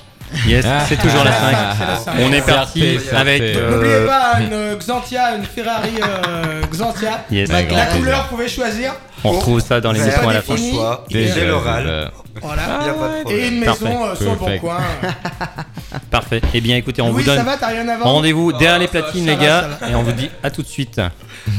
Yes, 0.48 0.65
Ah. 0.67 0.84
c'est 0.89 0.98
toujours 0.98 1.24
la 1.24 1.32
Ah, 1.32 1.51
5. 1.51 1.58
c'est 1.77 1.86
la 1.86 1.98
cinq. 1.98 2.13
On 2.27 2.34
est 2.34 2.41
parti 2.41 2.98
avec. 3.15 3.41
euh, 3.41 3.72
N'oubliez 3.72 4.05
pas 4.08 4.39
une 4.41 4.53
euh, 4.53 4.75
Xantia, 4.75 5.36
une 5.36 5.46
Ferrari 5.46 5.91
euh, 6.03 6.62
Xantia. 6.72 7.25
Yes. 7.32 7.50
La 7.50 7.62
plaisir. 7.63 7.89
couleur, 7.98 8.22
vous 8.24 8.36
pouvez 8.36 8.48
choisir. 8.50 8.94
On 9.24 9.32
retrouve 9.32 9.60
ça 9.60 9.79
dans 9.82 9.91
l'émission 9.91 10.27
à 10.27 10.34
la 10.34 10.41
fin. 10.41 10.55
euh, 10.55 11.48
l'oral. 11.48 12.12
Voilà. 12.41 12.62
Il 12.82 12.88
y 12.88 12.89
a 12.89 12.94
pas 12.94 13.24
de 13.29 13.32
Et 13.36 13.48
une 13.48 13.60
maison 13.60 14.05
euh, 14.05 14.15
sur 14.15 14.32
le 14.32 14.36
bon 14.36 14.46
Perfect. 14.46 14.62
coin. 14.62 14.77
Parfait. 16.12 16.41
Eh 16.53 16.62
bien, 16.62 16.75
écoutez, 16.75 17.01
on 17.01 17.12
vous 17.12 17.22
donne 17.24 17.46
rendez-vous 18.01 18.51
derrière 18.51 18.79
les 18.79 18.88
platines, 18.88 19.25
les 19.25 19.38
gars, 19.38 19.70
et 19.89 19.96
on 19.96 20.03
vous 20.03 20.12
dit 20.12 20.29
à 20.44 20.50
tout 20.50 20.62
de 20.63 20.67
suite. 20.67 21.00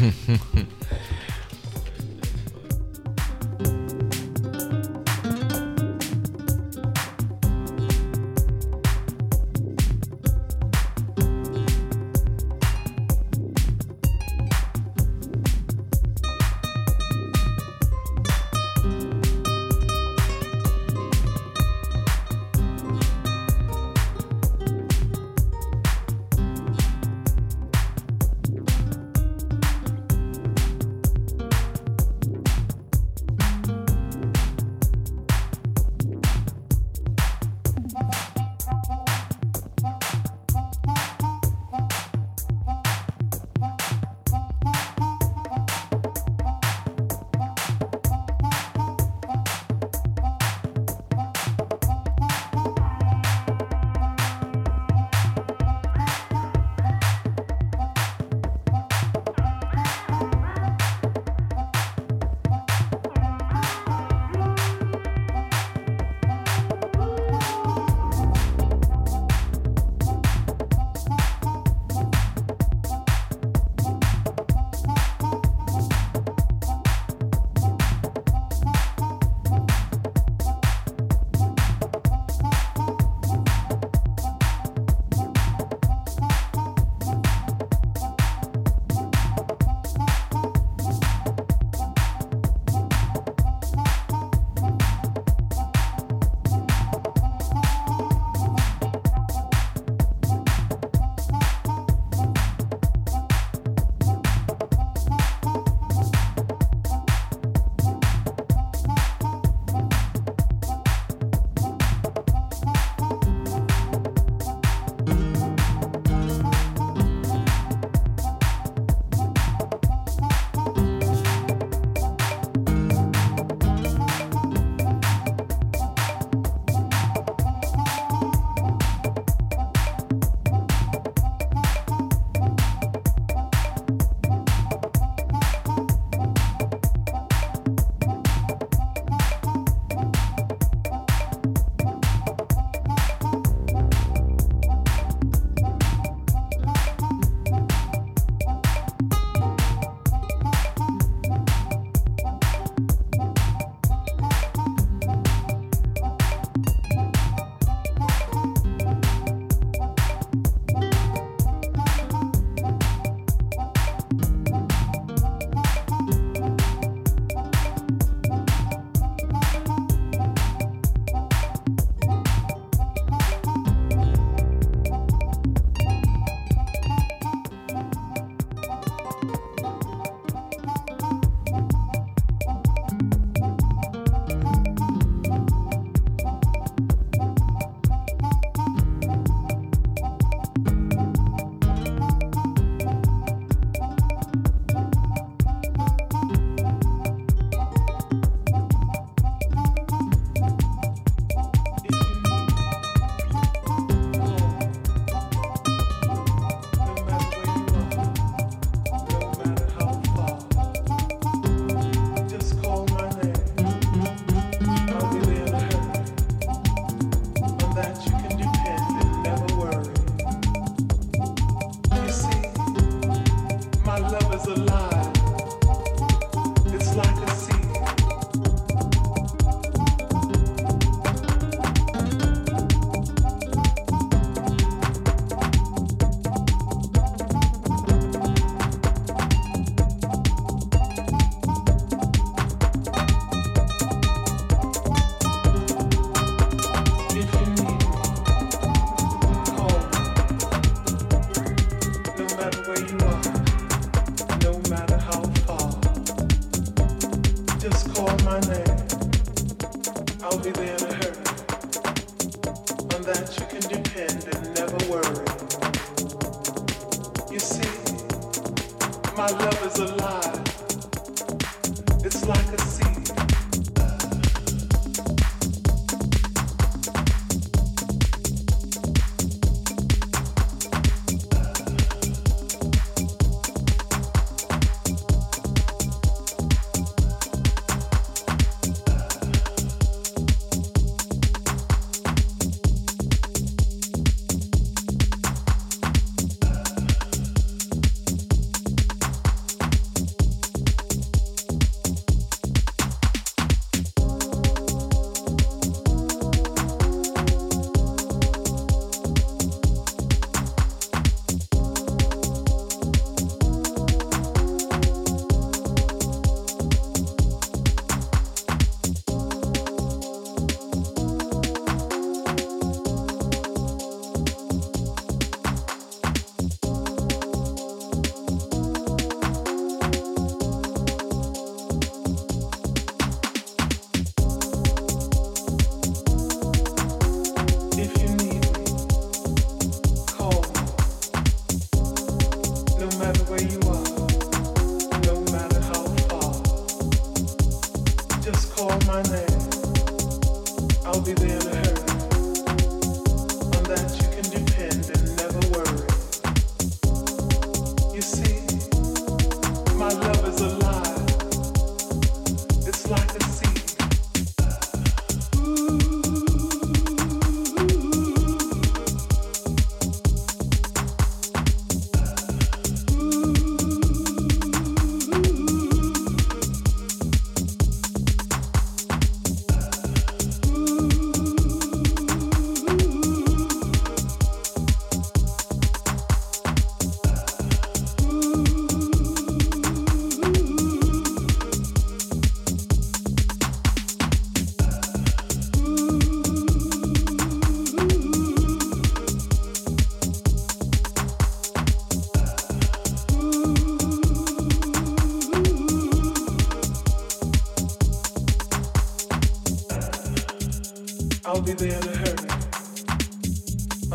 I'll 411.28 411.42
be 411.42 411.54
there 411.54 411.80
to 411.80 411.88
hurt. 411.88 412.20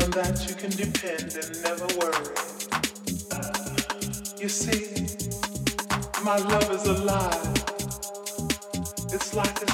On 0.02 0.10
that 0.10 0.44
you 0.46 0.54
can 0.54 0.68
depend 0.68 1.32
and 1.40 1.62
never 1.62 1.86
worry. 1.96 2.28
You 4.38 4.50
see, 4.50 5.06
my 6.22 6.36
love 6.36 6.70
is 6.70 6.84
alive. 6.84 7.54
It's 9.14 9.34
like 9.34 9.62
a 9.62 9.71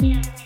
Yeah. 0.00 0.45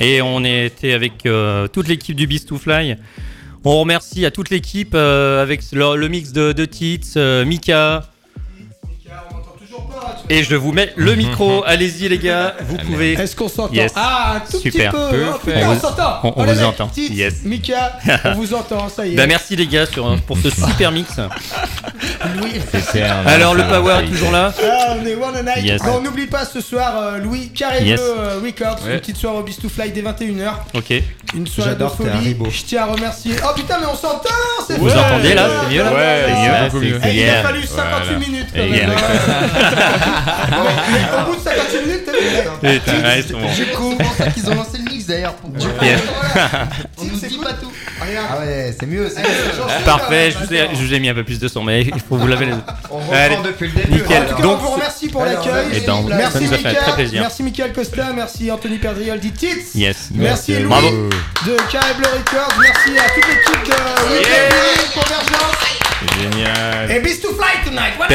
Et 0.00 0.22
on 0.22 0.44
était 0.44 0.92
avec 0.92 1.26
euh, 1.26 1.66
toute 1.66 1.88
l'équipe 1.88 2.14
du 2.14 2.26
Beast 2.26 2.48
to 2.48 2.56
Fly. 2.56 2.96
On 3.64 3.80
remercie 3.80 4.24
à 4.24 4.30
toute 4.30 4.50
l'équipe 4.50 4.92
euh, 4.94 5.42
avec 5.42 5.60
le, 5.72 6.08
mix 6.08 6.32
de, 6.32 6.52
de 6.52 6.64
Tits, 6.64 7.00
euh, 7.16 7.44
Mika. 7.44 8.08
Et 10.30 10.42
je 10.44 10.54
vous 10.54 10.72
mets 10.72 10.92
le 10.96 11.14
micro. 11.14 11.62
Allez-y 11.66 12.08
les 12.08 12.18
gars, 12.18 12.54
vous 12.60 12.76
pouvez. 12.76 13.12
Est-ce 13.14 13.34
qu'on 13.34 13.48
s'entend 13.48 13.72
Yes. 13.72 13.92
Ah, 13.96 14.36
un 14.36 14.40
tout 14.50 14.58
Super. 14.58 14.92
petit 14.92 15.00
peu. 15.16 15.24
Oh, 15.34 15.38
putain, 15.44 15.60
On 15.62 15.70
on, 15.70 15.74
vous- 15.74 15.80
s'entend. 15.80 16.20
on- 16.24 16.32
on 16.36 16.44
vous 16.44 16.62
entend. 16.62 16.90
Yes. 16.96 17.34
Mika, 17.44 17.98
on 18.24 18.32
vous 18.34 18.54
entend, 18.54 18.88
ça 18.88 19.06
y 19.06 19.12
est. 19.12 19.16
Bah 19.16 19.26
merci 19.26 19.56
les 19.56 19.66
gars 19.66 19.86
sur, 19.86 20.16
pour 20.26 20.36
ce 20.38 20.50
super 20.68 20.92
mix. 20.92 21.10
Louis. 22.36 22.60
Alors 23.26 23.54
le 23.54 23.62
Power 23.64 23.92
un- 23.92 24.06
toujours 24.06 24.30
là 24.30 24.52
Ah, 24.62 24.96
on 25.00 25.06
est 25.06 25.14
One 25.14 25.36
a 25.36 25.42
Night. 25.42 25.64
Yes. 25.64 25.82
Bon, 25.82 26.00
n'oublie 26.00 26.26
pas 26.26 26.44
ce 26.44 26.60
soir, 26.60 26.94
euh, 26.98 27.18
Louis, 27.18 27.50
Carré 27.50 27.84
Yes. 27.84 28.00
Euh, 28.02 28.40
Records, 28.44 28.84
Ouais. 28.84 28.94
une 28.94 29.00
petite 29.00 29.16
soirée 29.16 29.38
au 29.38 29.42
Beast 29.42 29.62
to 29.62 29.68
Fly 29.68 29.90
dès 29.92 30.02
21h. 30.02 30.52
Ok. 30.74 30.92
Une 31.34 31.46
soirée 31.46 31.70
de 31.74 31.74
J'adore, 31.74 31.92
un 31.92 31.96
folie. 31.96 32.36
Je 32.50 32.62
tiens 32.64 32.82
à 32.82 32.86
remercier. 32.86 33.34
Oh 33.44 33.48
putain, 33.54 33.76
mais 33.80 33.86
on 33.86 33.94
s'entend, 33.94 34.28
c'est 34.66 34.78
Vous 34.78 34.88
vrai. 34.88 34.98
entendez 34.98 35.34
là 35.34 35.48
C'est 35.68 35.74
mieux 35.74 35.82
là 35.84 35.92
Ouais, 35.92 36.24
C'est 36.26 36.32
c'est 36.34 36.40
mieux, 36.40 36.64
beaucoup 36.70 36.80
c'est 36.80 36.86
mieux. 36.86 37.00
Eh, 37.04 37.16
il 37.16 37.28
a 37.30 37.42
fallu 37.42 37.62
58 37.66 37.76
Voilà. 37.76 38.18
minutes 38.18 38.46
quand 38.54 38.58
même. 38.62 38.72
yeah. 38.74 38.88
hein. 38.88 38.94
Mais 40.92 41.20
au 41.20 41.24
bout 41.30 41.36
de 41.36 41.40
58 41.42 41.80
minutes, 41.86 42.02
t'as 42.06 42.12
vu 42.12 42.18
pour 43.96 44.12
ça 44.14 44.26
qu'ils 44.30 44.50
ont 44.50 44.54
lancé 44.54 44.77
d'ailleurs. 45.08 45.34
Pour... 45.34 45.50
On 46.98 47.04
nous 47.04 47.16
dit 47.18 47.38
pas 47.38 47.52
tout. 47.54 47.72
Ah 48.00 48.38
ouais, 48.38 48.74
c'est 48.78 48.86
mieux. 48.86 49.08
c'est 49.08 49.22
mieux. 49.22 49.84
Parfait, 49.84 50.30
je 50.30 50.38
vous, 50.38 50.54
ai, 50.54 50.68
je 50.74 50.80
vous 50.80 50.94
ai 50.94 51.00
mis 51.00 51.08
un 51.08 51.14
peu 51.14 51.24
plus 51.24 51.38
de 51.38 51.48
son, 51.48 51.62
mais 51.62 51.82
il 51.82 52.00
faut 52.00 52.16
vous 52.16 52.26
laver 52.26 52.46
les 52.46 52.52
On 52.90 53.00
Allez. 53.12 53.34
reprend 53.36 53.48
depuis 53.48 53.68
le 53.68 53.74
début. 53.74 53.92
Nickel. 54.02 54.22
En 54.22 54.26
tout 54.26 54.34
cas, 54.36 54.42
Donc, 54.42 54.60
on 54.60 54.64
vous 54.64 54.70
remercie 54.70 55.08
pour 55.08 55.24
l'accueil. 55.24 55.66
Eh 55.74 55.80
ben, 55.80 56.04
merci 56.08 56.32
ça 56.32 56.40
nous 56.40 56.54
a 56.54 56.58
fait 56.58 56.74
très 56.74 56.94
plaisir. 56.94 57.20
Merci 57.22 57.42
Michael 57.42 57.72
Costa, 57.72 58.12
merci 58.14 58.50
Anthony 58.50 58.78
Perdriol 58.78 59.18
dit 59.18 59.32
Tits. 59.32 59.48
Yes. 59.74 60.10
Merci 60.14 60.54
Louis 60.54 60.64
Bravo. 60.68 60.88
de 60.88 61.56
Carré 61.72 61.94
Bleu 61.96 62.08
Records. 62.08 62.54
Merci 62.60 62.98
à 62.98 63.08
toute 63.10 63.26
l'équipe 63.26 63.64
de 63.66 64.94
Convergence. 64.94 65.48
Génial. 66.20 66.90
Et 66.90 67.00
Beast 67.00 67.22
to 67.22 67.28
Fly 67.34 67.64
tonight. 67.64 67.98
What 67.98 68.08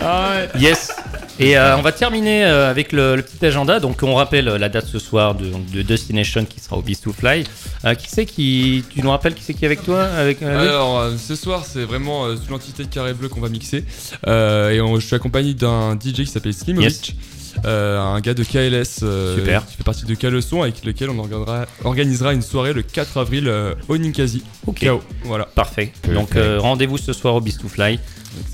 a 0.00 0.46
Perfect. 0.46 0.60
Yes. 0.62 0.92
Et 1.38 1.56
euh, 1.56 1.76
on 1.78 1.82
va 1.82 1.92
terminer 1.92 2.44
euh, 2.44 2.70
avec 2.70 2.92
le, 2.92 3.16
le 3.16 3.22
petit 3.22 3.44
agenda. 3.46 3.80
Donc 3.80 4.02
on 4.02 4.14
rappelle 4.14 4.48
euh, 4.48 4.58
la 4.58 4.68
date 4.68 4.86
ce 4.86 4.98
soir 4.98 5.34
de, 5.34 5.50
de 5.72 5.82
Destination 5.82 6.44
qui 6.44 6.60
sera 6.60 6.76
au 6.76 6.82
Beast 6.82 7.04
to 7.04 7.12
Fly. 7.12 7.44
Euh, 7.84 7.94
qui 7.94 8.08
c'est 8.10 8.26
qui 8.26 8.84
Tu 8.90 9.02
nous 9.02 9.10
rappelles 9.10 9.34
qui 9.34 9.42
c'est 9.42 9.54
qui 9.54 9.64
est 9.64 9.66
avec 9.66 9.82
toi 9.82 10.04
avec, 10.04 10.42
euh, 10.42 10.60
Alors, 10.68 10.98
euh, 11.00 11.12
ce 11.16 11.34
soir, 11.34 11.64
c'est 11.66 11.84
vraiment 11.84 12.26
euh, 12.26 12.36
sous 12.36 12.50
l'entité 12.52 12.84
de 12.84 12.88
Carré 12.88 13.14
Bleu 13.14 13.28
qu'on 13.28 13.40
va 13.40 13.48
mixer. 13.48 13.84
Euh, 14.26 14.70
et 14.70 14.80
on- 14.82 14.98
je 15.00 15.06
suis 15.06 15.16
accompagné 15.16 15.54
d'un 15.54 15.94
DJ 15.98 16.24
qui 16.24 16.26
s'appelle 16.26 16.52
Slimovic. 16.54 17.16
euh, 17.64 17.98
un 17.98 18.20
gars 18.20 18.32
de 18.34 18.44
KLS 18.44 19.00
euh, 19.02 19.34
Super. 19.36 19.66
qui 19.66 19.76
fait 19.76 19.82
partie 19.82 20.04
de 20.04 20.14
Caleçon 20.14 20.62
avec 20.62 20.84
lequel 20.84 21.10
on 21.10 21.18
organisera, 21.18 21.66
organisera 21.84 22.32
une 22.32 22.42
soirée 22.42 22.72
le 22.72 22.82
4 22.82 23.16
avril 23.18 23.48
euh, 23.48 23.74
au 23.88 23.96
Ninkasi. 23.98 24.42
Ok. 24.66 24.84
KO. 24.86 25.02
Voilà. 25.24 25.46
Parfait. 25.46 25.92
Donc 26.14 26.36
euh, 26.36 26.58
rendez-vous 26.60 26.96
ce 26.98 27.12
soir 27.12 27.34
au 27.34 27.40
Beast 27.40 27.60
to 27.62 27.68
Fly. 27.68 27.98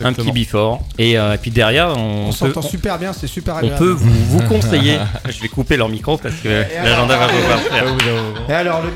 Un 0.00 0.12
petit 0.12 0.32
before. 0.32 0.82
Et, 0.98 1.18
euh, 1.18 1.34
et 1.34 1.38
puis 1.38 1.50
derrière, 1.50 1.88
on, 1.96 2.24
On 2.24 2.26
peut, 2.26 2.32
s'entend 2.32 2.62
super 2.62 2.98
bien, 2.98 3.12
c'est 3.12 3.26
super 3.26 3.56
on 3.62 3.68
peut 3.70 3.90
vous, 3.90 4.10
vous 4.38 4.42
conseiller. 4.48 4.98
Je 5.28 5.40
vais 5.42 5.48
couper 5.48 5.76
leur 5.76 5.88
micro 5.88 6.16
parce 6.16 6.34
que 6.36 6.48
l'agenda 6.82 7.16
va 7.16 7.28
pouvoir 7.28 7.58
faire. 7.70 7.84
Et 8.48 8.52
alors, 8.52 8.82
le 8.82 8.90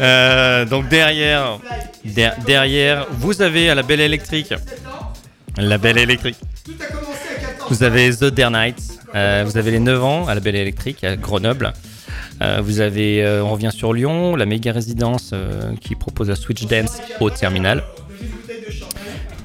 Euh, 0.00 0.64
donc 0.64 0.88
derrière, 0.88 1.58
der- 2.04 2.34
derrière, 2.46 3.06
vous 3.12 3.42
avez 3.42 3.70
à 3.70 3.74
la 3.74 3.82
Belle 3.82 4.00
Électrique. 4.00 4.54
La 5.56 5.78
Belle 5.78 5.98
Électrique. 5.98 6.36
Tout 6.64 6.72
a 6.80 6.86
commencé 6.86 7.18
à 7.36 7.46
14 7.52 7.70
Vous 7.70 7.82
avez 7.84 8.10
The 8.16 8.24
Dare 8.24 8.50
Nights. 8.50 8.82
euh, 9.14 9.44
vous 9.46 9.56
avez 9.56 9.70
les 9.70 9.78
9 9.80 10.02
ans 10.02 10.26
à 10.26 10.34
la 10.34 10.40
Belle 10.40 10.56
Électrique 10.56 11.04
à 11.04 11.16
Grenoble. 11.16 11.72
Euh, 12.42 12.60
vous 12.62 12.80
avez, 12.80 13.22
euh, 13.24 13.44
on 13.44 13.50
revient 13.50 13.70
sur 13.72 13.92
Lyon, 13.92 14.34
la 14.34 14.46
méga 14.46 14.72
résidence 14.72 15.30
euh, 15.32 15.72
qui 15.80 15.94
propose 15.94 16.28
la 16.28 16.34
Switch 16.36 16.64
Dance 16.66 16.98
au 17.20 17.30
terminal. 17.30 17.84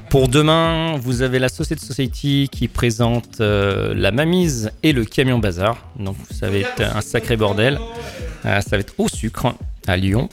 Pour 0.10 0.28
demain, 0.28 0.97
vous 0.97 1.22
avez 1.22 1.38
la 1.38 1.49
Société 1.49 1.86
Society 1.86 2.49
qui 2.51 2.68
présente 2.68 3.41
euh, 3.41 3.93
la 3.93 4.12
Mamise 4.12 4.72
et 4.82 4.91
le 4.91 5.05
Camion 5.05 5.38
Bazar. 5.38 5.86
Donc 5.99 6.16
ça 6.32 6.49
va 6.49 6.57
être 6.57 6.82
un 6.82 7.01
sacré 7.01 7.38
bordel. 7.38 7.80
Euh, 8.45 8.62
ça 8.62 8.72
va 8.72 8.80
être 8.80 8.95
au 8.97 9.07
sucre 9.07 9.53
à 9.86 9.97
Lyon. 9.97 10.28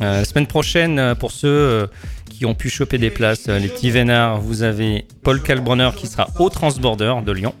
Euh, 0.00 0.24
semaine 0.24 0.48
prochaine, 0.48 0.98
euh, 0.98 1.14
pour 1.14 1.30
ceux 1.30 1.88
qui 2.30 2.46
ont 2.46 2.54
pu 2.54 2.68
choper 2.68 2.98
des 2.98 3.10
places, 3.10 3.46
les 3.46 3.68
petits 3.68 3.92
vénards, 3.92 4.40
vous 4.40 4.62
avez 4.62 5.06
Paul 5.22 5.40
Kalbronner 5.40 5.90
qui 5.96 6.08
sera 6.08 6.28
au 6.40 6.48
Transborder 6.48 7.14
de 7.24 7.30
Lyon. 7.30 7.54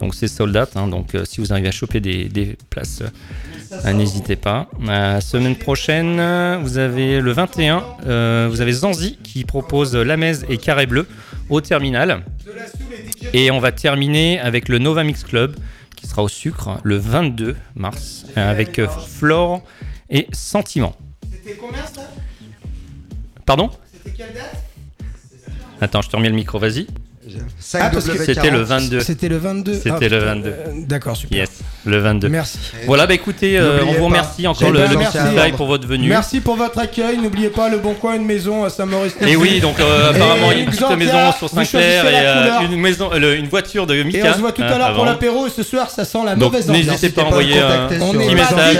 Donc 0.00 0.14
c'est 0.14 0.28
sold 0.28 0.56
out, 0.56 0.70
hein, 0.74 0.88
donc 0.88 1.16
si 1.24 1.40
vous 1.40 1.52
arrivez 1.52 1.68
à 1.68 1.72
choper 1.72 2.00
des, 2.00 2.56
places, 2.68 3.02
n'hésitez 3.92 4.36
pas. 4.36 4.68
Semaine 5.20 5.56
prochaine, 5.56 6.16
vous 6.62 6.78
avez 6.78 7.20
le 7.20 7.32
21, 7.32 7.84
euh, 8.06 8.48
vous 8.50 8.60
avez 8.60 8.72
Zanzi 8.72 9.18
qui 9.22 9.44
propose 9.44 9.94
Lamez 9.94 10.38
et 10.48 10.58
Carré 10.58 10.86
Bleu 10.86 11.06
au 11.48 11.60
terminal. 11.60 12.24
Et 13.32 13.50
on 13.50 13.58
va 13.58 13.72
terminer 13.72 14.38
avec 14.40 14.68
le 14.68 14.78
Nova 14.78 15.04
Mix 15.04 15.24
Club 15.24 15.56
qui 15.96 16.06
sera 16.06 16.22
au 16.22 16.28
sucre 16.28 16.78
le 16.82 16.96
22 16.96 17.56
mars 17.74 18.26
euh, 18.36 18.50
avec 18.50 18.78
euh, 18.78 18.86
Flore 18.86 19.62
et 20.10 20.26
Sentiment. 20.32 20.94
C'était 21.30 21.56
combien 21.56 21.84
ça 21.86 22.02
Pardon? 23.44 23.70
C'était 23.92 24.16
quelle 24.16 24.34
date 24.34 24.62
Attends, 25.80 26.02
je 26.02 26.08
te 26.08 26.16
remets 26.16 26.28
le 26.28 26.34
micro, 26.34 26.58
vas-y. 26.58 26.86
5 27.58 27.78
Ah, 27.82 27.90
parce 27.92 28.08
que 28.08 28.24
C'était 28.24 28.50
le 28.50 28.62
22. 28.62 29.00
C'était 29.00 29.28
le 29.28 29.38
22. 29.38 29.74
C'était 29.74 29.90
Ah, 29.90 29.98
le 30.00 30.08
putain. 30.08 30.18
22. 30.26 30.48
Euh, 30.48 30.54
D'accord, 30.86 31.16
super. 31.16 31.38
Yes, 31.38 31.50
le 31.84 31.98
22. 31.98 32.28
Merci. 32.28 32.58
Voilà, 32.86 33.06
bah 33.06 33.14
écoutez, 33.14 33.58
euh, 33.58 33.80
on 33.82 33.86
vous 33.92 33.94
pas, 33.98 34.04
remercie 34.04 34.46
encore 34.46 34.70
le, 34.70 34.80
le 34.86 34.96
merci. 34.96 35.18
Pour 35.56 35.66
votre 35.66 35.86
venue. 35.86 36.08
Merci 36.08 36.40
pour 36.40 36.56
votre 36.56 36.78
accueil. 36.78 37.18
N'oubliez 37.18 37.48
pas 37.50 37.68
le 37.68 37.78
bon 37.78 37.94
coin, 37.94 38.16
une 38.16 38.24
maison 38.26 38.64
à 38.64 38.70
Saint-Maurice. 38.70 39.14
Et 39.20 39.36
oui, 39.36 39.60
donc 39.60 39.78
euh, 39.80 40.10
apparemment 40.10 40.52
il 40.52 40.58
y 40.58 40.60
a 40.60 40.64
une 40.64 40.70
petite 40.70 40.90
maison 40.96 41.32
sur 41.38 41.48
Saint-Clair 41.48 42.04
et 42.06 42.14
euh, 42.26 42.60
une 42.70 42.80
maison, 42.80 43.10
euh, 43.12 43.18
le- 43.18 43.36
une 43.36 43.48
voiture 43.48 43.86
de 43.86 44.02
Mika. 44.02 44.18
Et 44.18 44.30
on 44.30 44.34
se 44.34 44.38
voit 44.40 44.52
tout 44.52 44.62
hein, 44.62 44.66
à 44.66 44.78
l'heure 44.78 44.94
pour 44.94 45.04
l'apéro. 45.04 45.46
Et 45.46 45.50
ce 45.50 45.62
soir, 45.62 45.90
ça 45.90 46.04
sent 46.04 46.18
la 46.24 46.36
mauvaise 46.36 46.68
ambiance. 46.70 46.86
n'hésitez 46.86 47.08
pas 47.10 47.22
à 47.22 47.24
envoyer 47.26 47.54
le 47.54 47.64
un 47.64 47.88
petit 47.88 48.34
message. 48.34 48.76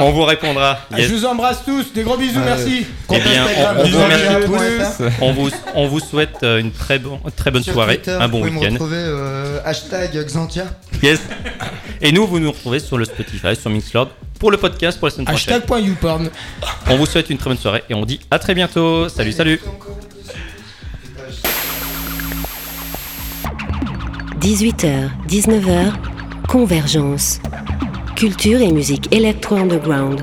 On 0.00 0.10
vous 0.12 0.24
répondra. 0.24 0.78
Je 0.96 1.08
vous 1.08 1.24
embrasse 1.24 1.62
tous. 1.64 1.92
Des 1.94 2.02
gros 2.02 2.16
bisous, 2.16 2.40
merci. 2.44 2.86
Eh 3.12 3.18
bien, 3.20 3.44
on, 3.78 3.80
on 3.80 3.88
vous 3.88 4.02
remercie 4.02 4.46
tous. 4.46 5.50
On 5.74 5.86
vous, 5.88 6.00
souhaite 6.00 6.38
une 6.42 6.70
très, 6.72 6.98
bon- 6.98 7.18
très 7.30 7.50
bonne 7.50 7.62
Sur 7.62 7.74
soirée, 7.74 7.96
Twitter, 7.96 8.18
un 8.20 8.28
bon 8.28 8.38
vous 8.40 8.46
pouvez 8.48 8.50
me 8.52 8.58
week-end. 8.60 8.72
retrouver 8.74 8.96
euh, 8.98 9.60
hashtag 9.64 10.24
Xantia. 10.26 10.64
Yes. 11.02 11.20
Et 12.00 12.12
nous, 12.12 12.26
vous 12.26 12.38
nous 12.40 12.50
retrouvez 12.52 12.78
sur 12.80 12.98
le 12.98 13.04
Spotify, 13.04 13.56
sur 13.56 13.70
Mixcloud 13.70 14.08
pour 14.38 14.50
le 14.50 14.56
podcast 14.58 14.98
pour 14.98 15.08
la 15.08 15.12
semaine 15.14 15.26
prochaine. 15.26 15.54
Hashtag.youporn. 15.54 16.30
On 16.88 16.96
vous 16.96 17.06
souhaite 17.06 17.30
une 17.30 17.38
très 17.38 17.50
bonne 17.50 17.58
soirée 17.58 17.82
et 17.88 17.94
on 17.94 18.04
dit 18.04 18.20
à 18.30 18.38
très 18.38 18.54
bientôt. 18.54 19.08
Salut, 19.08 19.32
salut. 19.32 19.60
18h, 24.40 25.08
19h, 25.28 25.92
Convergence. 26.48 27.40
Culture 28.16 28.60
et 28.60 28.70
musique 28.72 29.12
électro-underground. 29.14 30.22